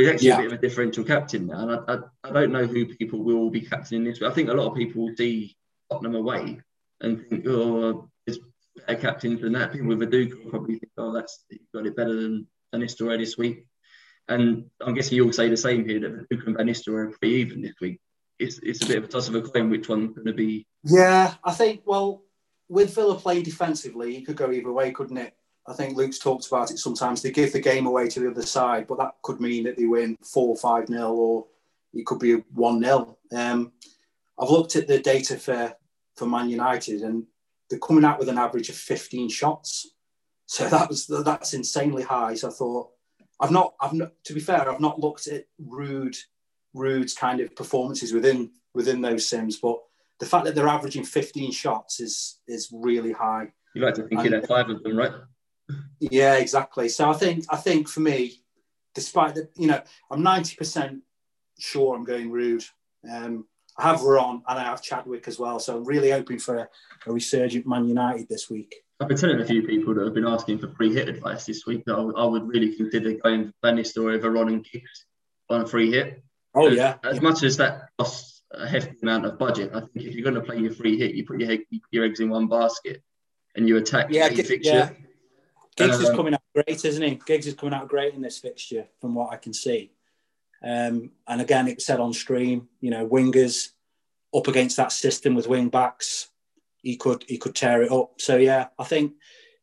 [0.00, 0.34] So he's actually yeah.
[0.34, 1.68] a bit of a differential captain now.
[1.68, 4.18] And I, I, I, don't know who people will be captaining this.
[4.18, 5.56] But I think a lot of people will see
[5.90, 6.60] Tottenham away
[7.02, 8.38] and think, oh, there's
[8.86, 9.72] better captains than that.
[9.72, 13.18] People with a Duke will probably think, oh, that's got it better than Van Nistelrooy
[13.18, 13.66] this week.
[14.28, 17.34] And I'm guessing you'll say the same here that Duke and Van Nistelrooy are pretty
[17.36, 18.00] even this week.
[18.38, 20.66] It's, it's a bit of a toss of a coin which one's going to be.
[20.84, 22.22] Yeah, I think, well,
[22.70, 25.34] with Villa playing defensively, it could go either way, couldn't it?
[25.70, 27.22] I think Luke's talked about it sometimes.
[27.22, 29.86] They give the game away to the other side, but that could mean that they
[29.86, 31.46] win 4 or 5 nil, or
[31.94, 33.16] it could be 1 nil.
[33.32, 33.72] Um,
[34.36, 35.72] I've looked at the data for,
[36.16, 37.24] for Man United, and
[37.68, 39.92] they're coming out with an average of 15 shots.
[40.46, 42.34] So that was that's insanely high.
[42.34, 42.90] So I thought
[43.38, 46.16] I've not I've not to be fair I've not looked at Ruud
[46.74, 49.78] Ruud's kind of performances within within those sims, but
[50.18, 53.52] the fact that they're averaging 15 shots is is really high.
[53.76, 55.12] You like to think you had five of them, right?
[56.00, 56.88] Yeah, exactly.
[56.88, 58.40] So I think I think for me,
[58.94, 59.80] despite that, you know,
[60.10, 61.00] I'm 90%
[61.58, 62.64] sure I'm going Ruud.
[63.10, 63.46] Um,
[63.78, 65.58] I have Veron and I have Chadwick as well.
[65.58, 66.68] So I'm really hoping for a,
[67.06, 68.74] a resurgent Man United this week.
[69.00, 71.64] I've been telling a few people that have been asking for free hit advice this
[71.66, 75.06] week that I, I would really consider going for Van Nistelrooy over Ron and Giggs
[75.48, 76.22] on a free hit.
[76.54, 76.96] Oh yeah.
[77.02, 77.22] As yeah.
[77.22, 80.42] much as that costs a hefty amount of budget, I think if you're going to
[80.42, 81.56] play your free hit, you put your,
[81.90, 83.02] your eggs in one basket
[83.56, 84.70] and you attack yeah, the fixture.
[84.70, 84.90] Yeah.
[85.80, 87.20] Giggs um, is coming out great, isn't he?
[87.26, 89.92] Giggs is coming out great in this fixture, from what I can see.
[90.62, 93.70] Um, and again, it said on stream, you know, wingers
[94.34, 96.28] up against that system with wing backs,
[96.82, 98.20] he could he could tear it up.
[98.20, 99.14] So yeah, I think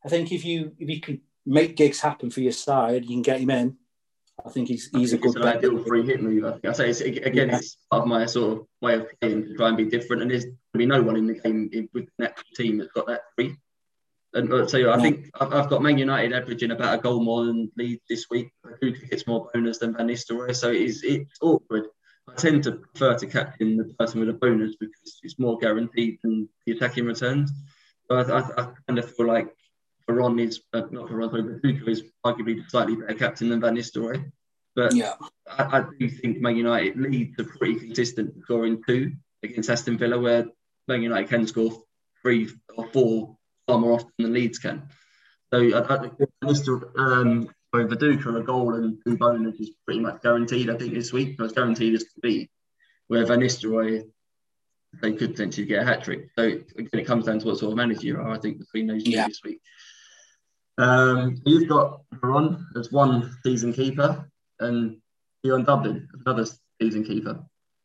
[0.03, 3.21] I think if you if you can make Giggs happen for your side, you can
[3.21, 3.77] get him in.
[4.45, 5.29] I think he's he's a good.
[5.29, 6.45] It's an ideal free hit move.
[6.45, 7.57] I think I say it's, again, yeah.
[7.57, 10.21] it's part of my sort of way of playing to try and be different.
[10.21, 12.91] And there's going to be no one in the game in, with actual team that's
[12.91, 13.55] got that free.
[14.37, 17.71] And uh, so I think I've got Man United averaging about a goal more than
[17.75, 18.51] Leeds this week.
[18.81, 20.55] Who gets more bonus than Van Nistelrooy?
[20.55, 21.85] So it's, it's awkward.
[22.29, 26.19] I tend to prefer to captain the person with a bonus because it's more guaranteed
[26.21, 27.51] than the attacking returns.
[28.07, 29.47] But I, I, I kind of feel like
[30.07, 34.31] Veron is uh, not Veron, but Duca is arguably slightly better captain than Van Nistelrooy.
[34.75, 35.13] But yeah.
[35.49, 40.19] I, I, do think Man United Leeds are pretty consistent scoring two against Aston Villa,
[40.19, 40.45] where
[40.87, 41.81] Man United can score
[42.21, 43.36] three or four
[43.67, 44.89] far more often than Leeds can.
[45.53, 46.97] So I, I think Mr.
[46.97, 50.69] Um, Viduka a goal and two bonus is pretty much guaranteed.
[50.69, 52.49] I think this week, as guaranteed as could be.
[53.07, 54.03] Where Van Nistelrooy,
[55.01, 56.29] they could potentially get a hat trick.
[56.37, 58.31] So again, it comes down to what sort of manager you are.
[58.31, 59.27] I think between those two yeah.
[59.27, 59.61] this week.
[60.77, 64.97] Um, you've got Veron as one season keeper, and
[65.43, 66.45] Dion Dublin as another
[66.81, 67.43] season keeper.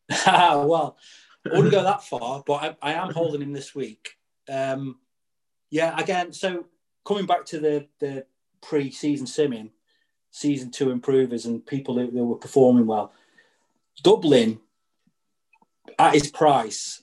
[0.27, 0.97] well,
[1.45, 4.11] I wouldn't go that far, but I, I am holding him this week.
[4.49, 4.99] Um,
[5.73, 6.65] yeah, again, so
[7.03, 8.27] coming back to the the
[8.61, 9.71] pre-season simming,
[10.29, 13.11] season two improvers and people who, who were performing well,
[14.03, 14.59] Dublin
[15.97, 17.01] at his price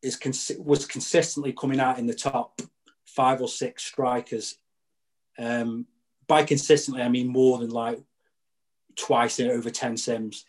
[0.00, 0.16] is
[0.60, 2.62] was consistently coming out in the top
[3.04, 4.58] five or six strikers.
[5.36, 5.86] Um,
[6.28, 7.98] by consistently, I mean more than like
[8.94, 10.44] twice in over 10 sims,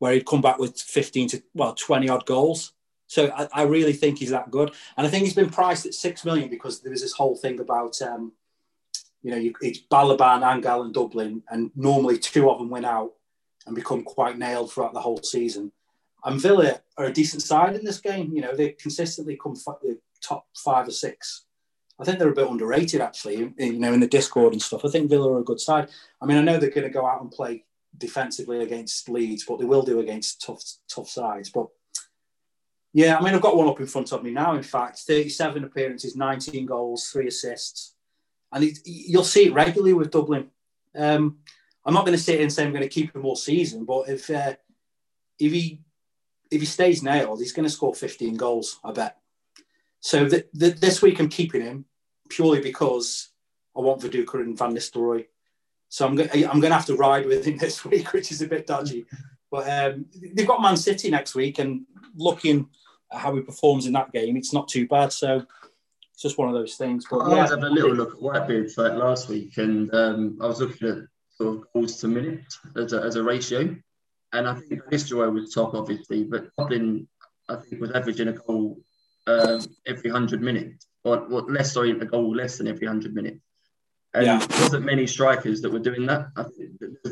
[0.00, 2.72] where he'd come back with 15 to, well, 20 odd goals.
[3.06, 5.94] So I, I, really think he's that good, and I think he's been priced at
[5.94, 8.32] six million because there was this whole thing about, um,
[9.22, 13.12] you know, you, it's Balaban, Angel, and Dublin, and normally two of them win out
[13.66, 15.72] and become quite nailed throughout the whole season.
[16.24, 18.32] And Villa are a decent side in this game.
[18.34, 21.44] You know, they consistently come f- the top five or six.
[22.00, 23.52] I think they're a bit underrated, actually.
[23.58, 24.84] You know, in the Discord and stuff.
[24.84, 25.90] I think Villa are a good side.
[26.20, 27.64] I mean, I know they're going to go out and play
[27.96, 31.50] defensively against Leeds, but they will do against tough, tough sides.
[31.50, 31.68] But
[32.94, 34.54] yeah, I mean, I've got one up in front of me now.
[34.54, 37.96] In fact, 37 appearances, 19 goals, three assists,
[38.52, 40.48] and it, you'll see it regularly with Dublin.
[40.96, 41.38] Um,
[41.84, 44.08] I'm not going to sit and say I'm going to keep him all season, but
[44.08, 44.54] if uh,
[45.40, 45.82] if he
[46.52, 48.78] if he stays nailed, he's going to score 15 goals.
[48.84, 49.16] I bet.
[49.98, 51.86] So the, the, this week I'm keeping him
[52.28, 53.30] purely because
[53.76, 55.26] I want Viduka and Van Nistelrooy.
[55.88, 58.40] So I'm, go- I'm going to have to ride with him this week, which is
[58.40, 59.06] a bit dodgy.
[59.50, 62.68] But um, they've got Man City next week, and looking
[63.14, 65.12] how he performs in that game, it's not too bad.
[65.12, 65.44] So
[66.12, 67.06] it's just one of those things.
[67.10, 70.46] But I was having a little look at Whitebeard's like last week, and um, I
[70.46, 70.98] was looking at
[71.36, 73.74] sort of goals to minutes as a, as a ratio,
[74.32, 77.08] and I think Nistelrooy was top, obviously, but Dublin,
[77.48, 78.80] I think, was averaging a goal
[79.26, 83.40] um, every hundred minutes, or, or less, sorry, a goal less than every hundred minutes.
[84.14, 84.38] And yeah.
[84.38, 86.28] there wasn't many strikers that were doing that.
[86.36, 86.70] I think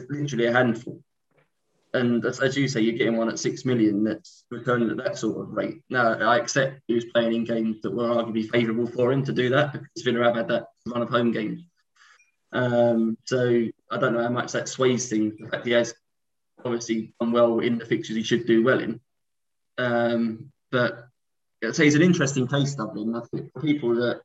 [0.08, 1.02] literally a handful.
[1.94, 5.18] And as, as, you say, you're getting one at six million that's returning at that
[5.18, 5.82] sort of rate.
[5.90, 9.32] Now, I accept he was playing in games that were arguably favourable for him to
[9.32, 11.62] do that because Villarreal had that run of home games.
[12.52, 15.34] Um, so I don't know how much that sways things.
[15.38, 15.94] The fact he has
[16.64, 19.00] obviously done well in the fixtures he should do well in.
[19.78, 21.08] Um, but
[21.62, 23.14] I'd say it's an interesting case, Dublin.
[23.14, 24.22] I think people that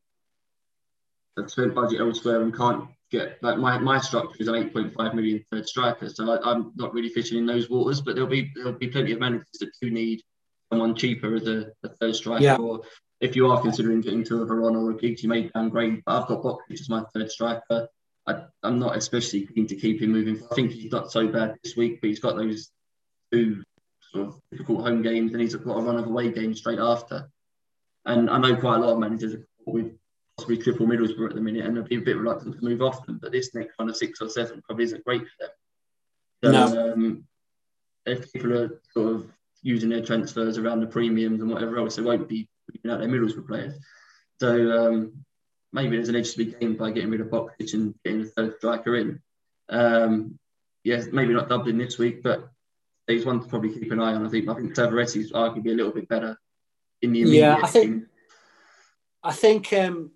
[1.38, 5.44] have spent budget elsewhere and can't get like my, my structure is an 8.5 million
[5.52, 8.02] third striker, so I, am not really fishing in those waters.
[8.02, 10.22] But there'll be there'll be plenty of managers that do need
[10.70, 12.44] someone cheaper as a, a third striker.
[12.44, 12.58] Yeah.
[12.58, 12.82] Or
[13.22, 16.04] if you are considering getting to a Veron or a Giggs, you may downgrade.
[16.06, 17.88] But I've got Boksic as my third striker.
[18.28, 20.42] I, am not especially keen to keep him moving.
[20.52, 22.72] I think he's not so bad this week, but he's got those
[23.32, 23.64] two
[24.12, 27.30] sort of difficult home games, and he's got a run of away games straight after.
[28.06, 29.98] And I know quite a lot of managers with
[30.38, 33.06] possibly triple Middlesbrough at the minute, and they'll be a bit reluctant to move off
[33.06, 33.20] them.
[33.22, 35.50] But this next one of six or seven probably isn't great for them.
[36.44, 36.94] So, no.
[36.94, 37.24] um,
[38.06, 39.32] if people are sort of
[39.64, 43.10] using their transfers around the premiums and whatever else, they won't be keeping out their
[43.10, 43.74] Middlesbrough players.
[44.40, 45.26] So um,
[45.74, 48.26] maybe there's an edge to be gained by getting rid of Boksic and getting a
[48.26, 49.20] third striker in.
[49.70, 50.38] Um,
[50.84, 52.50] yeah, maybe not Dublin this week, but
[53.08, 54.26] there's one to probably keep an eye on.
[54.26, 56.38] I think I think Tavares arguably a little bit better
[57.02, 57.60] in the immediate yeah.
[57.62, 58.08] I think team.
[59.24, 60.12] I think um,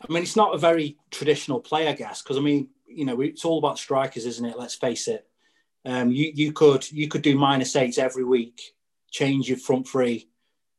[0.00, 3.20] I mean, it's not a very traditional play, I guess, because I mean, you know,
[3.20, 4.58] it's all about strikers, isn't it?
[4.58, 5.26] Let's face it.
[5.84, 8.60] Um, you you could you could do minus eights every week,
[9.10, 10.28] change your front three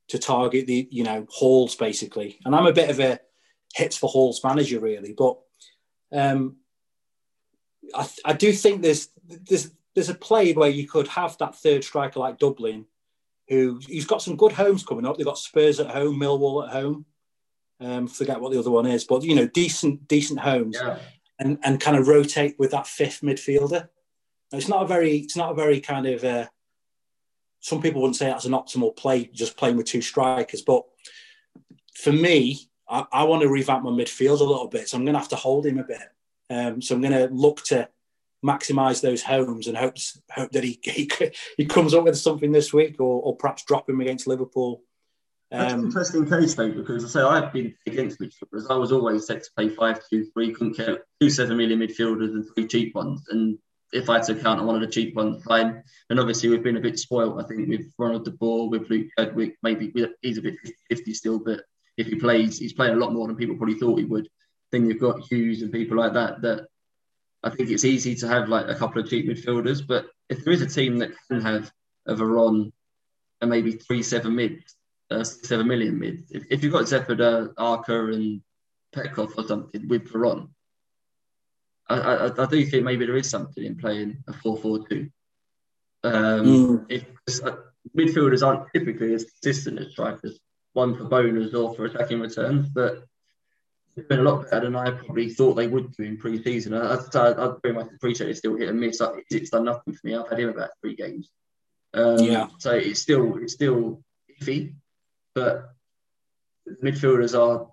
[0.09, 2.39] to target the you know hauls basically.
[2.45, 3.19] And I'm a bit of a
[3.73, 5.37] hits for hauls manager really, but
[6.11, 6.57] um,
[7.93, 11.83] I, I do think there's there's there's a play where you could have that third
[11.83, 12.85] striker like Dublin,
[13.47, 15.17] who he's got some good homes coming up.
[15.17, 17.05] They've got Spurs at home, Millwall at home.
[17.79, 20.97] Um, forget what the other one is, but you know, decent, decent homes, yeah.
[21.39, 23.89] and and kind of rotate with that fifth midfielder.
[24.51, 26.23] It's not a very, it's not a very kind of.
[26.23, 26.47] Uh,
[27.59, 30.61] some people wouldn't say that's an optimal play, just playing with two strikers.
[30.61, 30.85] But
[31.95, 35.13] for me, I, I want to revamp my midfield a little bit, so I'm going
[35.13, 36.01] to have to hold him a bit.
[36.49, 37.89] Um, so I'm going to look to
[38.45, 39.97] maximise those homes and hope
[40.31, 41.09] hope that he, he
[41.57, 44.81] he comes up with something this week, or, or perhaps drop him against Liverpool
[45.49, 48.69] that's um, an interesting case though, because I say I've been against midfielders.
[48.69, 52.31] I was always set to play five two three, couldn't care two seven million midfielders
[52.31, 53.23] and three cheap ones.
[53.29, 53.57] And
[53.93, 55.83] if I had to count on one of the cheap ones, fine.
[56.09, 59.07] And obviously we've been a bit spoiled, I think, with Ronald de Boer, with Luke
[59.17, 59.55] Chadwick.
[59.63, 60.55] Maybe he's a bit
[60.89, 61.61] 50 still, but
[61.95, 64.27] if he plays, he's playing a lot more than people probably thought he would.
[64.71, 66.41] Then you've got Hughes and people like that.
[66.41, 66.67] That
[67.41, 70.53] I think it's easy to have like a couple of cheap midfielders, but if there
[70.53, 71.71] is a team that can have
[72.05, 72.73] a Veron
[73.39, 74.76] and maybe three seven mids
[75.09, 76.25] uh, seven million mid.
[76.29, 78.41] If, if you've got Zepeda, Arca, and
[78.95, 80.49] Petkov or something with Veron,
[81.89, 85.09] I, I, I, do think maybe there is something in playing a 4 4 2.
[86.03, 86.85] Um, mm.
[86.89, 87.05] If
[87.43, 87.55] uh,
[87.97, 90.39] midfielders aren't typically as consistent as strikers,
[90.73, 93.03] one for bonus or for attacking returns, but
[93.95, 96.73] they've been a lot better than I probably thought they would do in pre season.
[96.73, 99.01] I, I, I very much appreciate it's still hit and miss.
[99.29, 100.15] It's done nothing for me.
[100.15, 101.29] I've had him about three games.
[101.93, 102.47] Um, yeah.
[102.59, 104.03] So it's still it's still
[104.41, 104.75] iffy
[105.37, 105.69] but
[106.83, 107.67] midfielders are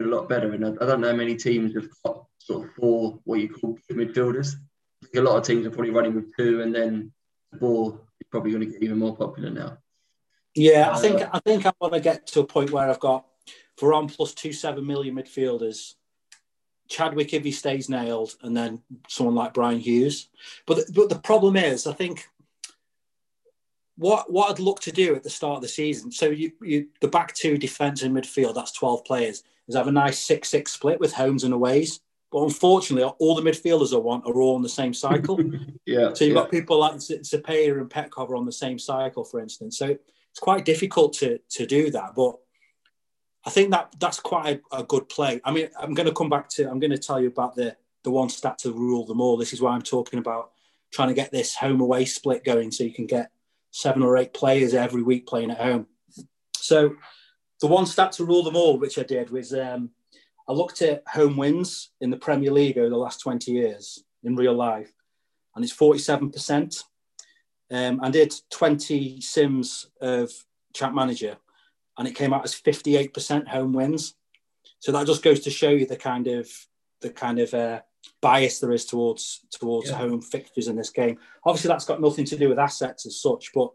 [0.00, 0.52] a lot better.
[0.52, 4.54] And I don't know many teams have got sort of four what you call midfielders.
[5.02, 7.12] I think a lot of teams are probably running with two, and then
[7.50, 9.76] the ball is probably going to get even more popular now.
[10.54, 13.00] Yeah, I think uh, I think I want to get to a point where I've
[13.00, 13.26] got
[13.78, 15.94] Veron plus two seven million midfielders.
[16.88, 20.30] Chadwick if he stays nailed, and then someone like Bryan Hughes.
[20.66, 22.26] But but the problem is, I think
[24.02, 26.10] what what I'd look to do at the start of the season.
[26.12, 29.92] So you, you the back two defence and midfield, that's twelve players, is have a
[29.92, 32.00] nice six six split with homes and aways.
[32.30, 35.38] But unfortunately, all the midfielders I want are all on the same cycle.
[35.86, 36.14] yeah.
[36.14, 36.42] So you've yeah.
[36.42, 39.78] got people like Zapata and Petkov are on the same cycle, for instance.
[39.78, 42.14] So it's quite difficult to to do that.
[42.16, 42.36] But
[43.44, 45.40] I think that that's quite a, a good play.
[45.44, 46.68] I mean, I'm going to come back to.
[46.70, 49.36] I'm going to tell you about the the one stat to rule them all.
[49.36, 50.50] This is why I'm talking about
[50.90, 53.30] trying to get this home away split going, so you can get
[53.72, 55.86] seven or eight players every week playing at home.
[56.54, 56.94] So
[57.60, 59.90] the one stat to rule them all, which I did, was um,
[60.48, 64.36] I looked at home wins in the Premier League over the last 20 years in
[64.36, 64.92] real life,
[65.56, 66.84] and it's 47%.
[67.70, 70.30] Um, I did 20 sims of
[70.74, 71.36] Champ Manager,
[71.98, 74.14] and it came out as 58% home wins.
[74.78, 76.48] So that just goes to show you the kind of
[77.00, 77.80] the kind of uh,
[78.20, 79.96] bias there is towards towards yeah.
[79.96, 81.18] home fixtures in this game.
[81.44, 83.70] Obviously, that's got nothing to do with assets as such, but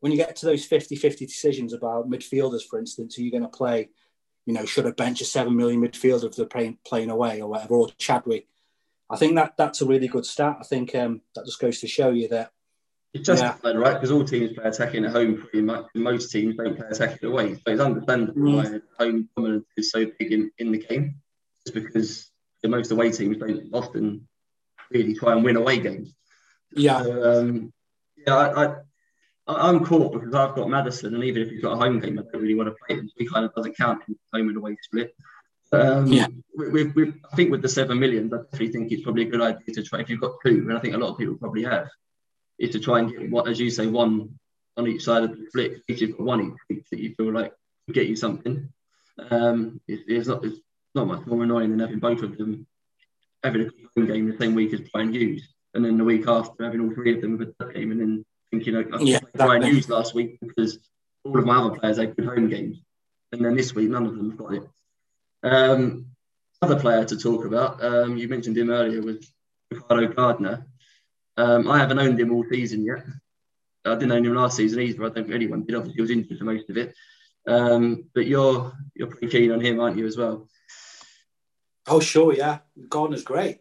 [0.00, 3.48] when you get to those 50-50 decisions about midfielders, for instance, are you going to
[3.48, 3.88] play,
[4.46, 7.48] you know, should a bench a seven million midfielder if they're playing, playing away or
[7.48, 8.46] whatever, or Chadwick?
[9.10, 10.58] I think that that's a really good start.
[10.60, 12.52] I think um, that just goes to show you that
[13.14, 13.80] it's justified, yeah.
[13.80, 13.94] right?
[13.94, 15.86] Because all teams play attacking at home pretty much.
[15.94, 17.54] Most teams don't play attacking away.
[17.54, 18.54] So it's understandable mm.
[18.54, 21.16] why home dominance is so big in, in the game.
[21.64, 22.27] It's because
[22.62, 24.28] the most away teams don't often
[24.90, 26.14] really try and win away games.
[26.72, 27.02] Yeah.
[27.02, 27.72] So, um,
[28.16, 28.74] yeah, I, I,
[29.46, 32.22] I'm caught because I've got Madison, and even if he's got a home game, I
[32.22, 33.10] don't really want to play him.
[33.16, 35.14] He kind of doesn't count in home and away split.
[35.72, 36.26] Um, yeah.
[36.56, 39.40] We, we, I think with the seven million, I definitely think it's probably a good
[39.40, 40.00] idea to try.
[40.00, 41.88] If you've got two, and I think a lot of people probably have,
[42.58, 44.38] is to try and get what, as you say, one
[44.76, 45.82] on each side of the split.
[45.88, 47.52] If you've got one each that you feel like
[47.92, 48.68] get you something,
[49.30, 50.60] um, it, it's not it's
[50.98, 52.66] not much more annoying than having both of them
[53.42, 56.64] having a home game the same week as Bryan Hughes, and then the week after
[56.64, 59.88] having all three of them with a game, and then thinking, I yeah, Bryan Hughes
[59.88, 60.78] last week because
[61.24, 62.80] all of my other players had good home games,
[63.32, 64.62] and then this week none of them have got it.
[65.44, 66.06] Um,
[66.60, 69.30] other player to talk about, um, you mentioned him earlier, was
[69.70, 70.66] Ricardo Gardner.
[71.36, 73.04] Um, I haven't owned him all season yet.
[73.84, 75.04] I didn't own him last season either.
[75.04, 75.76] I don't think anyone did.
[75.76, 76.94] Obviously, he was injured for most of it.
[77.46, 80.48] Um, but you're you're pretty keen on him, aren't you, as well?
[81.88, 82.58] Oh, sure, yeah.
[82.88, 83.60] Gardner's great.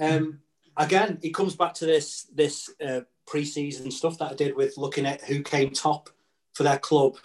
[0.00, 0.40] Um,
[0.76, 5.06] again, it comes back to this this uh, pre-season stuff that I did with looking
[5.06, 6.10] at who came top
[6.54, 7.16] for their club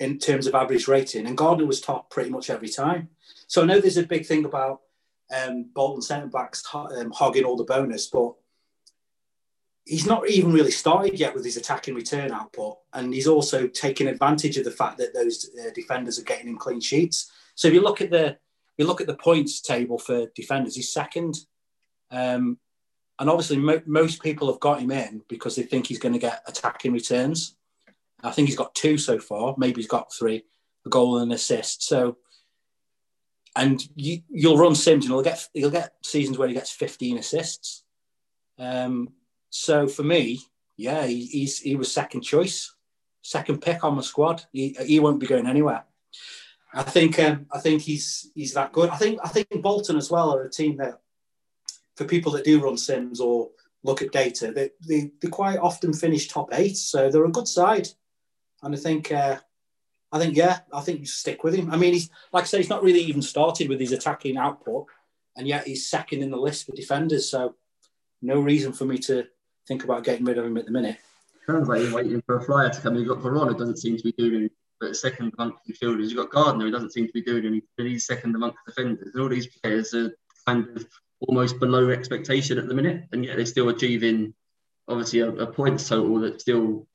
[0.00, 3.08] in terms of average rating, and Gardner was top pretty much every time.
[3.46, 4.80] So I know there's a big thing about
[5.34, 8.34] um, Bolton centre backs um, hogging all the bonus, but
[9.84, 14.08] he's not even really started yet with his attacking return output, and he's also taking
[14.08, 17.30] advantage of the fact that those uh, defenders are getting in clean sheets.
[17.54, 18.38] So if you look at the
[18.78, 21.36] you look at the points table for defenders, he's second,
[22.10, 22.58] um,
[23.18, 26.18] and obviously mo- most people have got him in because they think he's going to
[26.18, 27.56] get attacking returns.
[28.22, 29.54] I think he's got two so far.
[29.58, 30.44] Maybe he's got three,
[30.86, 31.82] a goal and an assist.
[31.82, 32.18] So,
[33.56, 37.18] and you, will run Sims, and he'll get he'll get seasons where he gets 15
[37.18, 37.84] assists.
[38.58, 39.10] Um,
[39.50, 40.40] so for me,
[40.76, 42.74] yeah, he, he's he was second choice,
[43.22, 44.44] second pick on the squad.
[44.52, 45.84] He, he won't be going anywhere.
[46.74, 48.90] I think um, I think he's he's that good.
[48.90, 51.00] I think I think Bolton as well are a team that,
[51.96, 53.50] for people that do run sims or
[53.82, 56.76] look at data, they, they, they quite often finish top eight.
[56.76, 57.88] So they're a good side,
[58.62, 59.38] and I think uh,
[60.10, 61.70] I think yeah, I think you stick with him.
[61.70, 64.86] I mean, he's like I say, he's not really even started with his attacking output,
[65.36, 67.30] and yet he's second in the list for defenders.
[67.30, 67.54] So
[68.22, 69.26] no reason for me to
[69.68, 70.96] think about getting rid of him at the minute.
[71.46, 72.94] Sounds like you're waiting for a flyer to come.
[72.94, 74.48] You've got Verona, doesn't seem to be doing.
[74.82, 77.62] But second amongst midfielders, you've got Gardner, who doesn't seem to be doing anything.
[77.78, 79.12] He's second amongst defenders.
[79.14, 80.10] And all these players are
[80.44, 80.84] kind of
[81.20, 84.34] almost below expectation at the minute, and yet they're still achieving
[84.88, 86.88] obviously a, a points total that's still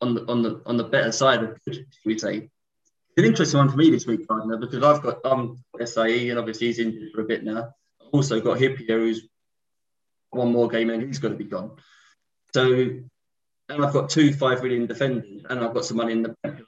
[0.00, 2.36] on the on the on the better side of good, we say.
[2.38, 6.40] It's an interesting one for me this week, Gardner, because I've got um Desailly and
[6.40, 7.72] obviously he's injured for a bit now.
[8.00, 9.28] I've also got Hyypiä, who's
[10.30, 11.76] one more game and he's going to be gone.
[12.52, 16.34] So, and I've got two five million defenders, and I've got some money in the
[16.42, 16.62] bank.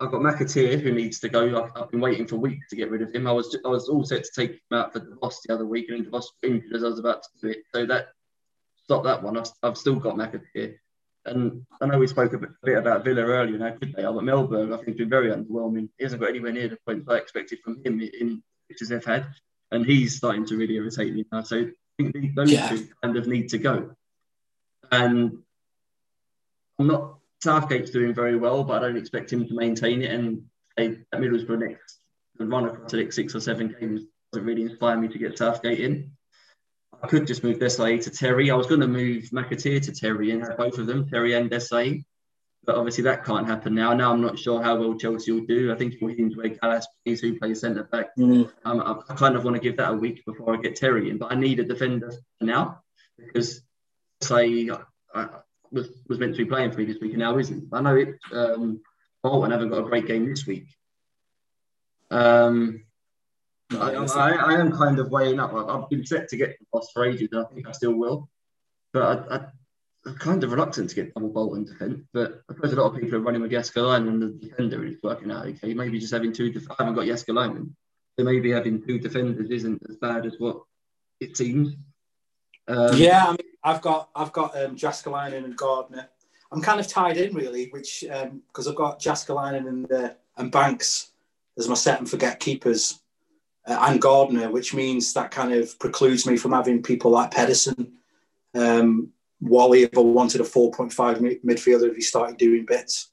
[0.00, 1.64] I've got, McAteer who needs to go.
[1.64, 3.26] I've, I've, been waiting for weeks to get rid of him.
[3.26, 5.66] I was I was all set to take him out for the boss the other
[5.66, 7.64] week, and the boss injured as I was about to do it.
[7.74, 8.08] So that
[8.84, 9.36] stop that one.
[9.36, 10.76] I've, I've still got McAteer.
[11.26, 13.92] And I know we spoke a bit, a bit about Villa earlier and how good
[13.94, 15.90] they are, but Mellberg, I think, has been very underwhelming.
[15.98, 19.26] He hasn't got anywhere near the points I expected from him in pictures they've had.
[19.70, 21.42] And he's starting to really irritate me now.
[21.42, 21.66] So
[22.00, 22.68] I think those yeah.
[22.68, 23.90] two kind of need to go.
[24.90, 25.38] And
[26.78, 30.10] I'm not Southgate's doing very well, but I don't expect him to maintain it.
[30.10, 30.42] And
[30.78, 31.98] say at Middlesbrough next
[32.46, 35.80] run across the next six or seven games doesn't really inspire me to get Southgate
[35.80, 36.12] in.
[37.02, 38.50] I could just move Desailly to Terry.
[38.50, 41.50] I was going to move McAteer to Terry and have both of them, Terry and
[41.50, 42.04] Desailly.
[42.64, 43.94] But obviously that can't happen now.
[43.94, 45.72] Now I'm not sure how well Chelsea will do.
[45.72, 48.08] I think it will hinge where Gallas plays, who plays centre back.
[48.18, 48.50] Mm.
[48.64, 51.18] Um, I kind of want to give that a week before I get Terry in.
[51.18, 52.82] But I need a defender now
[53.16, 53.62] because
[54.20, 54.68] say
[55.14, 55.26] I,
[55.72, 57.68] was was meant to be playing for me this week and now isn't.
[57.72, 58.16] I know it.
[58.32, 58.80] Um,
[59.22, 60.66] Bolton haven't got a great game this week.
[62.10, 62.84] Um,
[63.72, 65.52] I, I, I, am kind of weighing up.
[65.52, 67.92] I've, I've been set to get the boss for ages, and I think I still
[67.92, 68.30] will.
[68.92, 69.40] But I, I,
[70.06, 72.06] I'm kind of reluctant to get double Bolton defence.
[72.12, 74.96] But I suppose a lot of people are running with Jääskeläinen and the defender is
[75.02, 75.74] working out okay.
[75.74, 76.50] Maybe just having two.
[76.50, 77.70] Def- I haven't got Jääskeläinen,
[78.18, 80.62] so maybe having two defenders isn't as bad as what
[81.20, 81.74] it seems.
[82.68, 83.38] Um, yeah, I mean,
[83.68, 86.08] I've got I've got um, Jääskeläinen and Gardner.
[86.50, 90.50] I'm kind of tied in really, which because um, I've got Jääskeläinen in the and
[90.50, 91.10] Banks
[91.58, 93.00] as my set and forget keepers,
[93.66, 97.98] uh, and Gardner, which means that kind of precludes me from having people like Pedersen.
[98.54, 103.10] Um, Wally, if I wanted a 4.5 midfielder, if he started doing bits.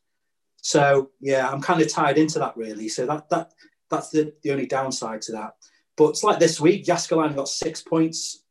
[0.57, 2.87] So yeah, I'm kind of tied into that really.
[2.87, 3.51] So that that
[3.89, 5.55] that's the, the only downside to that.
[5.97, 8.43] But it's like this week, Jääskeläinen got six points.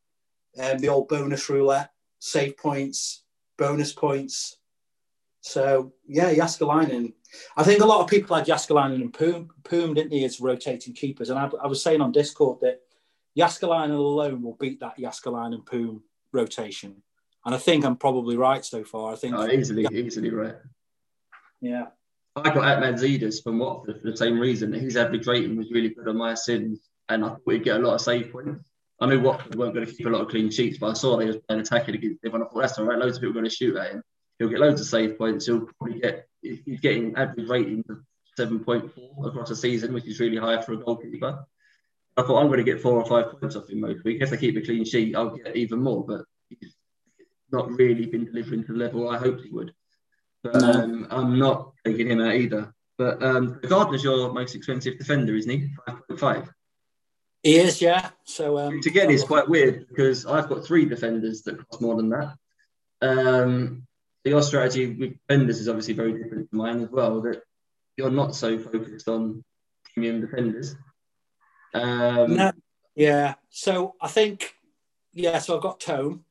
[0.57, 1.91] Um, the old bonus roulette,
[2.25, 3.23] save points,
[3.59, 4.57] bonus points.
[5.43, 7.13] So yeah, Jääskeläinen.
[7.55, 10.95] I think a lot of people had Jääskeläinen and Poom, Poom didn't he, as rotating
[10.95, 11.29] keepers.
[11.29, 12.81] And I, I was saying on Discord that
[13.39, 16.03] Jääskeläinen alone will beat that Jääskeläinen and Poom
[16.33, 17.03] rotation.
[17.45, 19.13] And I think I'm probably right so far.
[19.13, 19.91] I think oh, easily, yeah.
[19.91, 20.57] easily right.
[21.61, 21.89] Yeah.
[22.37, 24.73] I got Atmanzidas from Watford for the same reason.
[24.73, 27.85] His average rating was really good on my Sims, and I thought he'd get a
[27.85, 28.71] lot of save points.
[29.01, 31.17] I knew Watford weren't going to keep a lot of clean sheets, but I saw
[31.17, 32.99] they were playing attacking against him, and I thought that's all right.
[32.99, 34.03] Loads of people are going to shoot at him.
[34.39, 35.47] He'll get loads of save points.
[35.47, 37.99] He'll probably get he's getting average rating of
[38.37, 41.45] seven point four across the season, which is really high for a goalkeeper.
[42.17, 44.23] I thought I'm going to get four or five points off him most week.
[44.23, 46.05] If I keep a clean sheet, I'll get even more.
[46.05, 46.77] But he's
[47.51, 49.75] not really been delivering to the level I hoped he would.
[50.43, 52.73] But um, I'm not taking him out either.
[52.99, 55.71] But um, Gardner's your most expensive defender, isn't he?
[55.89, 56.49] 5.5.
[57.45, 58.09] He is, yeah.
[58.25, 61.95] So um, to get is quite weird because I've got three defenders that cost more
[61.95, 62.37] than that.
[63.03, 63.87] Um,
[64.25, 67.21] your strategy with defenders is obviously very different to mine as well.
[67.21, 67.43] That
[67.99, 69.45] you're not so focused on
[69.93, 70.75] premium defenders.
[71.75, 72.53] Um, no,
[72.95, 73.35] yeah.
[73.51, 74.55] So I think,
[75.13, 75.39] yeah.
[75.39, 76.25] So I've got Thome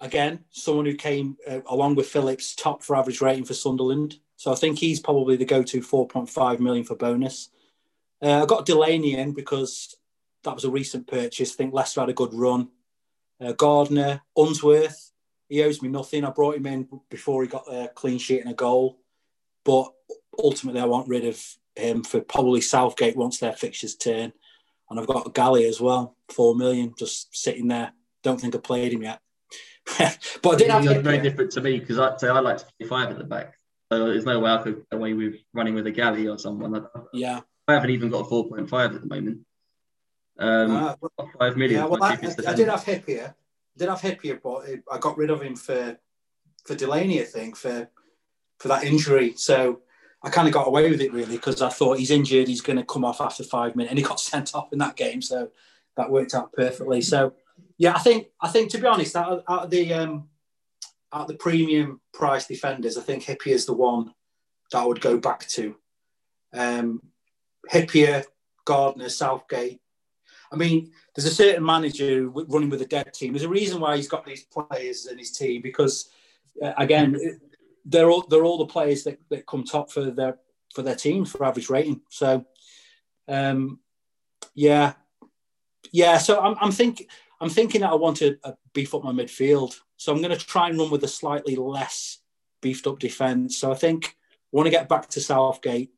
[0.00, 4.16] again, someone who came uh, along with Phillips top for average rating for Sunderland.
[4.34, 7.48] So I think he's probably the go-to 4.5 million for bonus.
[8.20, 9.96] Uh, I got Delaney in because
[10.44, 11.52] that was a recent purchase.
[11.52, 12.68] I think Leicester had a good run.
[13.40, 15.12] Uh, Gardner, Unsworth,
[15.48, 16.24] he owes me nothing.
[16.24, 18.98] I brought him in before he got a clean sheet and a goal,
[19.64, 19.92] but
[20.38, 21.42] ultimately I want rid of
[21.76, 24.32] him for probably Southgate once their fixtures turn.
[24.88, 27.92] And I've got Galley as well, four million, just sitting there.
[28.22, 29.20] Don't think I played him yet.
[30.42, 32.88] but I did have very different to me because I say I like to play
[32.88, 33.54] five at the back.
[33.90, 36.86] So there's no way I could get away with running with a galley or someone.
[37.12, 37.40] Yeah.
[37.68, 39.40] I haven't even got a 4.5 at the moment.
[40.38, 41.80] Um, uh, well, five million.
[41.80, 43.34] Yeah, well, I, I, did have Hyypiä.
[43.76, 45.96] Did have Hyypiä, but I got rid of him for
[46.66, 47.88] for Delaney, I think, for
[48.58, 49.34] for that injury.
[49.36, 49.80] So
[50.22, 52.78] I kind of got away with it really because I thought he's injured, he's going
[52.78, 55.20] to come off after five minutes, and he got sent off in that game.
[55.22, 55.50] So
[55.96, 57.02] that worked out perfectly.
[57.02, 57.34] So
[57.78, 60.28] yeah, I think I think to be honest, out of, out of the um,
[61.12, 64.14] out of the premium price defenders, I think Hyypiä is the one
[64.70, 65.76] that I would go back to.
[66.54, 67.02] Um,
[67.70, 68.24] Hyypiä,
[68.64, 69.80] Gardner, Southgate.
[70.52, 73.32] I mean, there's a certain manager running with a dead team.
[73.32, 76.10] There's a reason why he's got these players in his team because,
[76.62, 77.18] uh, again,
[77.86, 80.38] they're all they're all the players that, that come top for their
[80.74, 82.02] for their team for average rating.
[82.10, 82.44] So,
[83.28, 83.80] um,
[84.54, 84.92] yeah,
[85.90, 86.18] yeah.
[86.18, 87.06] So I'm, I'm thinking
[87.40, 89.74] I'm thinking that I want to uh, beef up my midfield.
[89.96, 92.18] So I'm going to try and run with a slightly less
[92.60, 93.56] beefed up defence.
[93.56, 95.92] So I think I want to get back to Southgate,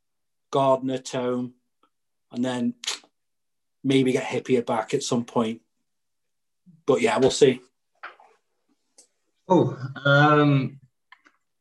[0.50, 1.52] Gardner, Thome,
[2.30, 2.74] and then
[3.84, 5.60] maybe get Hyypiä back at some point.
[6.86, 7.60] But yeah, we'll see.
[9.46, 10.80] Oh, um,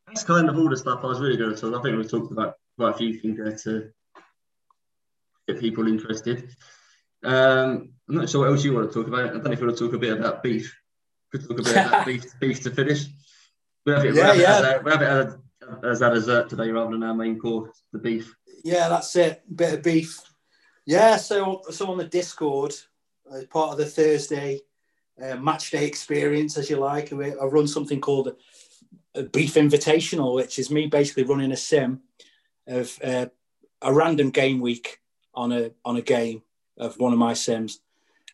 [0.08, 1.78] that's kind of all the stuff I was really going to talk.
[1.78, 3.90] I think we talked about quite a few things there to
[5.48, 6.50] get people interested.
[7.24, 9.26] Um, I'm not sure what else you want to talk about.
[9.26, 10.76] I don't know if you want to talk a bit about beef.
[11.32, 13.06] Could talk a bit about beef, beef to finish.
[13.86, 14.60] We have it, yeah, we have yeah.
[14.60, 15.38] It as, we have it as,
[15.84, 18.34] as a dessert today rather than our main course, the beef.
[18.64, 19.42] Yeah, that's it.
[19.54, 20.20] Bit of beef.
[20.86, 22.74] Yeah, so so on the Discord,
[23.34, 24.62] as part of the Thursday
[25.22, 28.36] uh, match day experience, as you like, I run something called
[29.16, 32.02] a, Beef Invitational, which is me basically running a sim
[32.68, 33.28] of uh,
[33.82, 35.00] a random game week
[35.34, 36.42] on a on a game
[36.78, 37.80] of one of my sims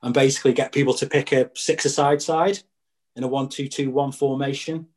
[0.02, 2.60] and basically get people to pick a six-a-side side
[3.16, 4.88] in a one-two-two-one formation,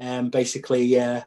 [0.00, 1.20] and um, basically, uh,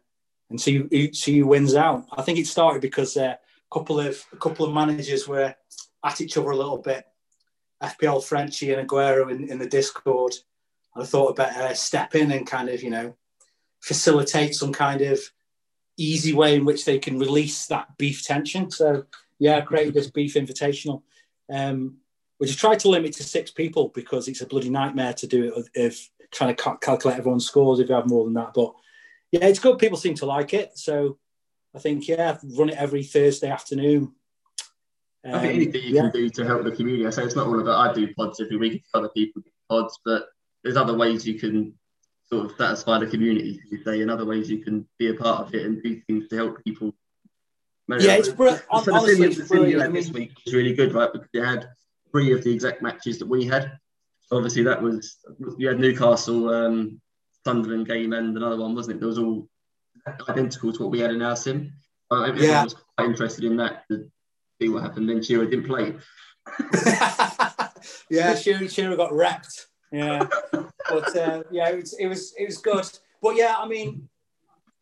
[0.49, 2.07] and see who, see who wins out.
[2.17, 3.35] I think it started because uh,
[3.71, 5.55] couple of a couple of managers were
[6.03, 7.05] at each other a little bit.
[7.81, 10.33] FPL Frenchy and Aguero in, in the Discord.
[10.95, 13.15] I thought I'd better step in and kind of, you know,
[13.79, 15.19] facilitate some kind of
[15.97, 18.69] easy way in which they can release that beef tension.
[18.69, 19.05] So
[19.39, 21.01] yeah, I created this beef invitational
[21.51, 21.97] um,
[22.37, 25.53] which I tried to limit to six people because it's a bloody nightmare to do
[25.53, 28.53] it if trying to calculate everyone's scores if you have more than that.
[28.55, 28.73] But
[29.31, 29.77] yeah, it's good.
[29.77, 30.77] People seem to like it.
[30.77, 31.17] So
[31.75, 34.13] I think, yeah, run it every Thursday afternoon.
[35.23, 36.01] Um, I think anything you yeah.
[36.01, 37.05] can do to help the community.
[37.05, 39.51] I say it's not all about I do pods every week, for other people do
[39.69, 40.27] pods, but
[40.63, 41.73] there's other ways you can
[42.23, 45.47] sort of satisfy the community, you say, and other ways you can be a part
[45.47, 46.93] of it and do things to help people
[47.99, 49.83] yeah, it's br- on, so honestly, the it's scene, the scene brilliant.
[49.83, 51.11] Mean, this week was really good, right?
[51.11, 51.67] Because you had
[52.11, 53.77] three of the exact matches that we had.
[54.21, 55.17] So obviously, that was
[55.57, 57.01] you had Newcastle, um,
[57.43, 58.99] Sunderland game, and another one, wasn't it?
[58.99, 59.47] There was all
[60.29, 61.73] identical to what we had in our sim.
[62.09, 62.63] Uh, everyone Yeah.
[62.63, 64.09] was quite interested in that to
[64.61, 65.09] see what happened.
[65.09, 65.95] Then Shearer didn't play.
[68.09, 69.67] yeah, Shearer, Shearer got wrecked.
[69.91, 72.87] Yeah, but uh, yeah, it was it was it was good.
[73.21, 74.07] But yeah, I mean,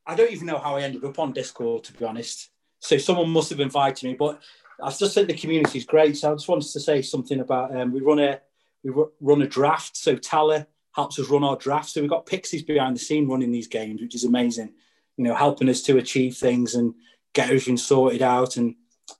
[0.06, 2.50] I don't even know how I ended up on Discord to be honest.
[2.80, 4.40] So someone must have invited me, but
[4.82, 6.16] I just think the community is great.
[6.18, 8.40] So I just wanted to say something about um, we run a
[8.84, 9.98] we ru- run a draft.
[9.98, 11.90] So Tala helps us run our draft.
[11.90, 14.74] So we've got pixies behind the scene running these games, which is amazing.
[15.20, 16.94] You know, helping us to achieve things and
[17.34, 18.76] get everything sorted out, and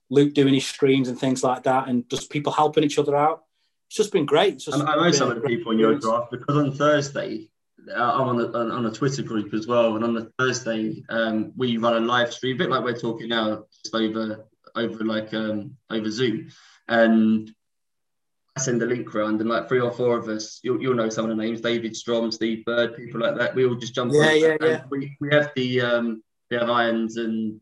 [0.08, 3.44] Luke doing his streams and things like that, and just people helping each other out.
[3.88, 4.60] It's just been great.
[4.60, 7.50] Just I know some of the people in your draft because on Thursday,
[7.94, 11.52] uh, I'm on, the, on a Twitter group as well, and on the Thursday um,
[11.54, 15.34] we run a live stream, a bit like we're talking now, just over over like
[15.34, 16.48] um, over Zoom,
[16.88, 17.52] and
[18.60, 21.28] send a link around, and like three or four of us, you'll, you'll know some
[21.28, 23.54] of the names: David Strom, Steve Bird, people like that.
[23.54, 24.40] We all just jump Yeah, on.
[24.40, 24.82] yeah, and yeah.
[24.90, 27.60] We, we have the um, we have Irons and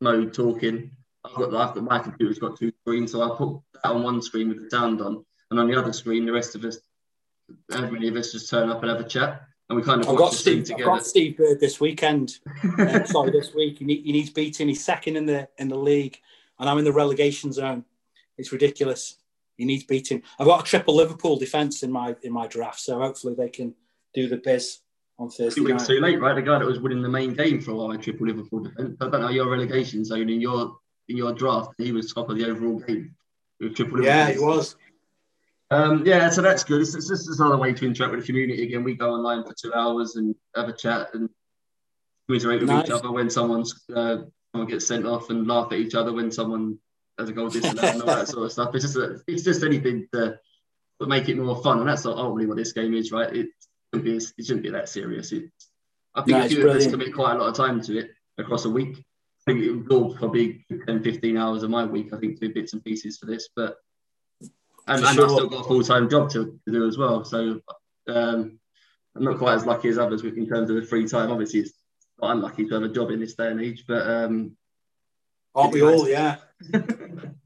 [0.00, 0.90] Mo talking.
[1.24, 4.22] I've got I've got my computer's got two screens, so I put that on one
[4.22, 6.78] screen with the sound on, and on the other screen, the rest of us,
[7.72, 10.08] how many of us just turn up and have a chat, and we kind of
[10.08, 10.58] I've got Steve.
[10.60, 10.84] I've together.
[10.84, 12.38] got Steve Bird this weekend.
[12.78, 13.78] Uh, sorry, this week.
[13.78, 14.68] He, need, he needs beating.
[14.68, 16.18] He's second in the in the league,
[16.58, 17.84] and I'm in the relegation zone.
[18.38, 19.16] It's ridiculous.
[19.56, 20.22] He needs beating.
[20.38, 23.74] I've got a triple Liverpool defence in my in my draft, so hopefully they can
[24.14, 24.80] do the biz
[25.18, 26.34] on Thursday Two weeks too late, right?
[26.34, 28.96] The guy that was winning the main game for a while, triple Liverpool defence.
[29.00, 30.76] I don't know your relegation zone in your
[31.08, 31.70] in your draft.
[31.78, 33.14] He was top of the overall game
[33.60, 34.02] with triple.
[34.02, 34.76] Yeah, he was.
[35.70, 36.80] Um, yeah, so that's good.
[36.80, 38.84] It's, it's just another way to interact with the community again.
[38.84, 41.28] We go online for two hours and have a chat and
[42.26, 42.86] commiserate with Nice.
[42.86, 44.18] each other when someone's uh,
[44.52, 46.78] someone gets sent off and laugh at each other when someone
[47.18, 48.74] has a goal disallowed and all that sort of stuff.
[48.74, 50.38] It's just a, it's just anything to,
[51.00, 53.34] to make it more fun, and that's ultimately what this game is, right?
[53.34, 53.48] It
[53.94, 55.32] shouldn't be it shouldn't be that serious.
[55.32, 55.50] It,
[56.14, 56.92] I think No, a it's few of us brilliant.
[56.92, 58.98] commit quite a lot of time to it across a week.
[58.98, 62.48] I think it would go probably 10, 15 hours of my week, I think, to
[62.48, 63.48] do bits and pieces for this.
[63.54, 63.76] But
[64.88, 65.24] and, and sure.
[65.24, 67.24] I've still got a full time job to, to do as well.
[67.24, 67.60] So
[68.08, 68.58] um,
[69.14, 71.30] I'm not quite as lucky as others in terms of the free time.
[71.30, 71.72] Obviously, it's
[72.20, 74.56] not unlucky to have a job in this day and age, but um,
[75.54, 76.08] Aren't we all?
[76.08, 76.36] Yeah.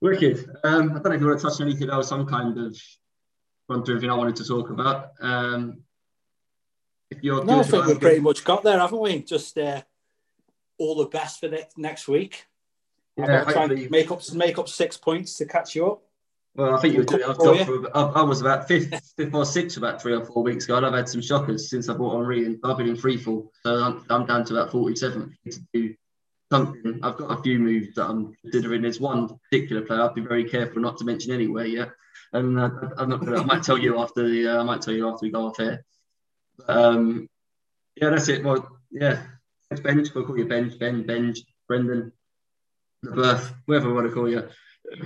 [0.00, 0.50] wicked.
[0.64, 2.08] Um, I don't know if you want to touch on anything else.
[2.08, 2.76] Some kind of
[3.68, 5.12] run through everything I wanted to talk about.
[5.20, 5.82] Um,
[7.10, 9.20] if you're No, I think we've pretty much got there, haven't we?
[9.20, 9.82] Just uh,
[10.78, 12.46] all the best for the next week.
[13.16, 16.02] Yeah, to try and make up make up six points to catch you up.
[16.54, 17.24] Well, I think you were doing.
[17.24, 20.24] I, was Oh, top I, I was about fifth, fifth or sixth about three or
[20.24, 22.88] four weeks ago, and I've had some shockers since I bought Henry, and I've been
[22.88, 25.94] in free fall, so I'm, I'm down to about 47th to do
[26.50, 27.00] something.
[27.02, 28.82] I've got a few moves that I'm considering.
[28.82, 31.90] There's one particular player I've been very careful not to mention anywhere yet,
[32.32, 33.40] and uh, I'm not gonna.
[33.40, 34.48] I might tell you after the.
[34.48, 35.84] Uh, I might tell you after we go off air.
[36.56, 37.28] But, um,
[37.96, 38.44] yeah, that's it.
[38.44, 39.22] Well, yeah,
[39.70, 40.14] it's Benj.
[40.14, 42.12] We'll call you Benj, Ben, Benj, Brendan,
[43.02, 44.48] the birth, whoever we want to call you.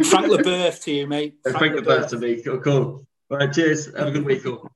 [0.04, 1.36] Frank Leboeuf to you, mate.
[1.42, 2.42] Frank the birth to me.
[2.42, 3.06] Cool, cool.
[3.30, 3.86] All right, cheers.
[3.96, 4.70] Have a good week, all.